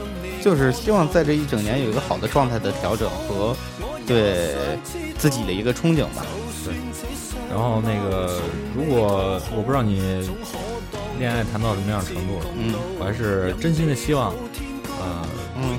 [0.42, 3.56] 就是希望在这一整年有一个好的状态的调整和
[4.06, 4.54] 对
[5.18, 6.24] 自己的一个憧憬吧。
[6.64, 6.74] 对
[7.50, 8.40] 然后那个，
[8.76, 10.00] 如果我不知道你
[11.18, 14.34] 恋爱谈到什么样的程度了，嗯我还是真心的希望，
[15.00, 15.26] 呃，
[15.56, 15.78] 嗯，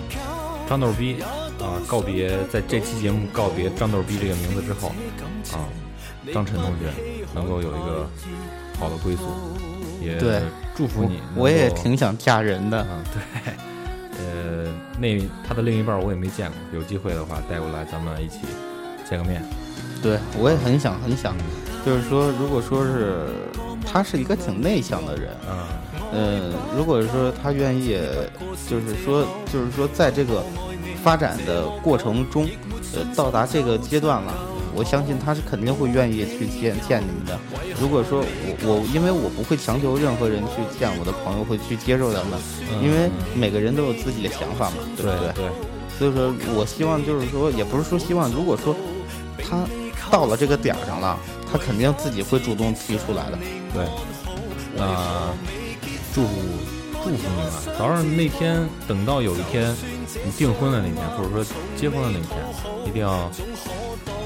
[0.67, 1.21] 张豆逼
[1.61, 4.89] 啊、告别在这期节目告别张豆逼这个名字之后，
[5.53, 5.69] 啊、
[6.33, 6.91] 张晨同学
[7.35, 8.09] 能够有一个
[8.79, 9.21] 好的归宿，
[10.01, 10.41] 也对
[10.75, 11.21] 祝福你。
[11.35, 12.79] 我也挺想嫁人的。
[12.79, 13.53] 啊，对，
[14.19, 18.39] 呃，那他的另一半我也没见过，有机会的话带过来，咱们一起
[19.09, 19.43] 见个面。
[20.01, 21.35] 对，我也很想很想，
[21.85, 23.27] 就是说，如果说是
[23.85, 25.67] 他是一个挺内向的人，啊、
[26.13, 27.97] 嗯，如果说他愿意，
[28.69, 30.43] 就是说，就是说，在这个
[31.03, 32.47] 发展的过程中，
[32.93, 34.33] 呃，到达这个阶段了，
[34.79, 37.37] 我相信他是肯定会愿意去见见你们的。
[37.81, 42.39] 如果说我我，因为我不会强求任何人去见我的朋友，会去接受他们，
[42.81, 45.33] 因为每个人都有自己的想法嘛，对不对？
[45.35, 45.51] 对，
[45.99, 48.73] 所以说我希望就是说，也不是说希望，如果说
[49.43, 49.67] 他
[50.09, 51.19] 到了这个点儿上了，
[51.51, 53.37] 他肯定自己会主动提出来的。
[53.75, 53.83] 对，
[54.77, 55.35] 那
[56.15, 56.31] 祝福
[57.03, 59.75] 祝福你们，早上那天等到有一天
[60.23, 61.43] 你订婚的那天，或者说
[61.75, 62.39] 结婚的那天，
[62.87, 63.29] 一定要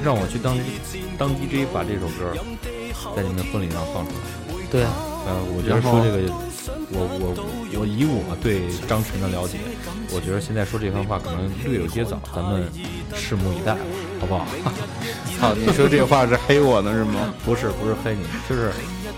[0.04, 0.58] 让我去当
[1.18, 2.34] 当 DJ，把这首歌
[3.16, 4.18] 在你们的婚礼上放出来。
[4.70, 6.28] 对，呃，我觉得说这个，
[6.92, 9.60] 我我我以我对张晨的了解，
[10.14, 12.68] 我觉得现在说这番话可能略有些早，咱们
[13.16, 13.80] 拭目以待吧，
[14.20, 14.46] 好不好？
[15.40, 17.34] 操，你说这话是黑我呢是吗？
[17.46, 18.72] 不是不是黑你，就是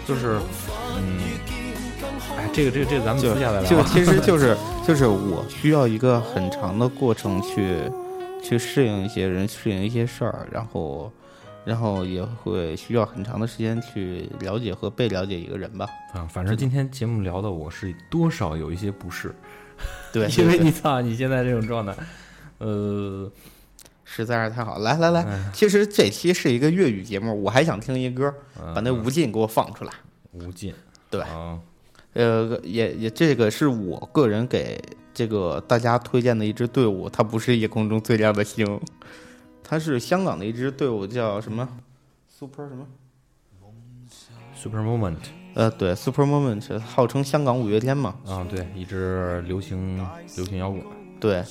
[0.05, 0.39] 就是，
[0.97, 1.19] 嗯，
[2.37, 3.81] 哎，这个这个这个咱们就私下来聊 就。
[3.83, 7.79] 其实就是就是我需要一个很长的过程去
[8.47, 11.11] 去适应一些人，适应一些事儿，然后
[11.65, 15.87] 然后也会需要很长的时间去了解和被了解一个人吧。
[16.13, 19.33] 啊，反正今天节目聊的我是多少有一些不适，
[20.13, 21.95] 对， 因为你操你现在这种状态，
[22.59, 23.31] 呃，
[24.03, 24.77] 实在是太好。
[24.77, 28.31] 来来来哎，其实这期是一个粤语节目，我还想听一歌，
[28.75, 29.91] 把那嗯无尽给我放出来。
[30.33, 30.73] 无尽，
[31.09, 31.57] 对啊，
[32.15, 34.81] 呃，也也这个是我个人给
[35.13, 38.79] 这个大家推荐的一支队伍，它不是夜空中最亮的星，
[39.63, 41.67] 它是香港的一支队伍，叫什么
[42.27, 42.87] ？Super 什么
[44.55, 45.17] ？Super Moment
[45.53, 48.15] 呃，对，Super Moment，号称香港五月天嘛。
[48.25, 49.97] 啊，对，一支流行
[50.35, 50.81] 流行摇滚
[51.19, 51.43] 对，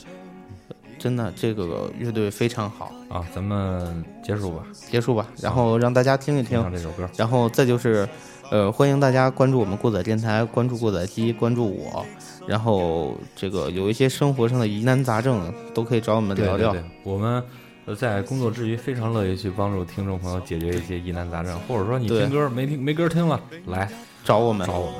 [1.05, 2.91] 真的这个乐队非常好。
[3.11, 8.09] 啊，咱们结束吧，结束吧，然后让大家听一听听，这首歌，然后再就是，
[8.51, 12.07] 呃，欢迎大家关注我们过载电台，关注过载机，关注我，
[12.47, 16.73] 然后这个有一些生活上的疑难杂症都可以找我们聊聊。
[16.73, 17.45] 对对对，我们
[17.85, 23.87] 呃在工作之余非常乐意去帮助听众朋友解决一些疑难杂症，或者说你听歌没听没歌听了，来
[24.25, 24.95] 找我们找我们。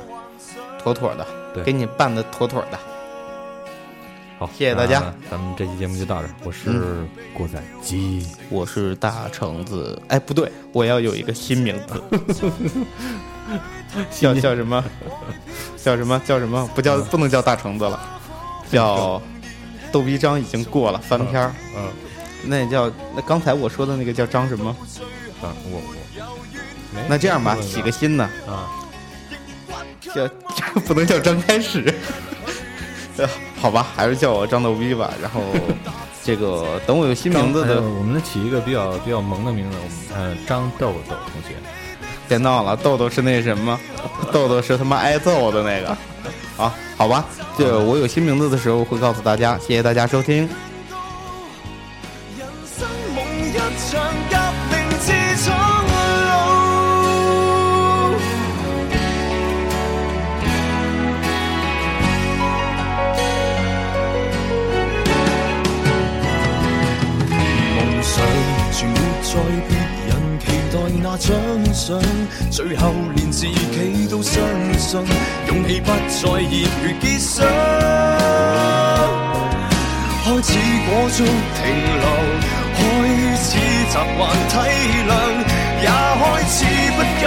[0.83, 2.77] 妥妥的，对给你办的妥妥的。
[4.37, 5.13] 好，谢谢大家。
[5.31, 7.07] 咱们这期节目就到这儿，我是嗯。
[7.33, 8.25] 过载机。
[8.49, 12.03] 我是大橙子，哎，不对，我要有一个新名字，
[14.11, 14.83] 叫叫什么？
[15.81, 16.21] 叫什么？
[16.25, 16.69] 叫什么？
[16.75, 17.99] 不叫不能叫大橙子了，
[18.69, 19.21] 叫
[19.91, 21.87] 逗逼张已经过了翻篇儿，嗯，
[22.43, 24.69] 那叫那刚才我说的那个叫张什么？
[25.41, 25.95] 啊，我我。
[27.07, 28.71] 那这样吧，起个新的，啊，
[30.01, 30.27] 叫
[30.87, 31.93] 不能叫张开始，
[33.17, 33.29] 呃
[33.61, 35.13] 好吧，还是叫我张逗逼吧。
[35.21, 35.41] 然后
[36.23, 41.55] 这个等我有新名字的，我们起一个比较比较萌的名字，我们呃，张豆豆同学。
[42.27, 43.79] 别闹了，豆豆是那什么，
[44.31, 45.95] 豆豆是他妈挨揍的那个。
[46.57, 47.25] 啊，好吧，
[47.57, 50.49] 就我有新名字的时候会告诉大家，谢谢大家收听。
[71.15, 71.31] 待那獎
[71.73, 71.87] 賞，
[72.51, 74.43] 最後連自己都相
[74.77, 74.99] 信，
[75.47, 75.95] 勇氣不再
[76.41, 76.67] 熱血
[77.01, 77.05] 結
[77.37, 77.47] 霜。
[80.25, 80.51] 開始
[80.85, 81.63] 裹足停
[82.01, 82.05] 留，
[82.75, 82.77] 開
[83.37, 83.47] 始
[83.91, 84.19] 習慣
[84.51, 84.53] 體
[85.07, 85.09] 諒，
[85.81, 86.55] 也開始
[86.91, 87.23] 不甘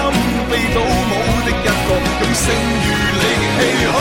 [0.50, 1.12] 被倒舞
[1.44, 2.44] 的一角，用剩
[2.84, 2.86] 餘
[3.18, 3.24] 力
[3.56, 3.96] 氣去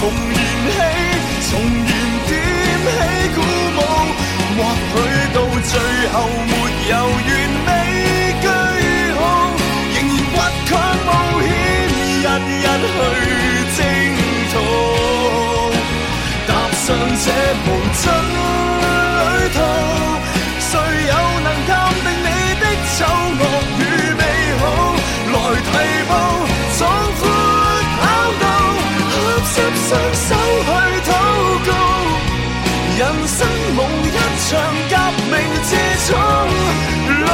[0.00, 0.78] 重燃起
[1.50, 1.90] 重燃
[2.26, 2.32] 点
[2.86, 2.88] 起
[3.34, 3.38] 鼓
[3.76, 3.78] 舞
[4.56, 4.92] 或许
[5.34, 5.72] 到最
[6.08, 6.14] 后
[6.48, 6.52] 没
[6.88, 7.30] 有完
[7.66, 7.68] 美
[8.40, 8.46] 句
[9.12, 9.20] 号
[9.92, 10.70] 仍然倔强
[11.04, 11.08] 冒
[11.42, 11.46] 险
[12.16, 12.96] 一一去
[13.76, 13.78] 征
[14.52, 14.54] 討
[16.48, 16.86] 踏上
[17.22, 17.26] 这
[17.66, 17.68] 無
[18.00, 18.02] 盡
[19.20, 19.22] 旅
[19.52, 19.58] 途
[20.60, 20.72] 谁
[21.08, 21.12] 又
[21.44, 21.68] 能鉴
[22.04, 22.26] 定你
[22.58, 22.64] 的
[22.96, 22.98] 丑
[23.38, 23.44] 恶
[29.90, 30.68] 双手去
[31.10, 31.12] 祷
[31.66, 31.70] 告，
[32.96, 33.38] 人生
[33.74, 34.08] 梦一
[34.46, 34.48] 场
[34.88, 34.94] 革
[35.32, 35.34] 命，
[35.68, 35.72] 这
[36.06, 36.08] 种
[37.18, 37.26] 路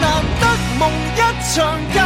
[0.00, 0.02] 难
[0.40, 0.42] 得
[0.78, 0.82] 梦
[1.14, 1.16] 一
[1.54, 1.97] 场。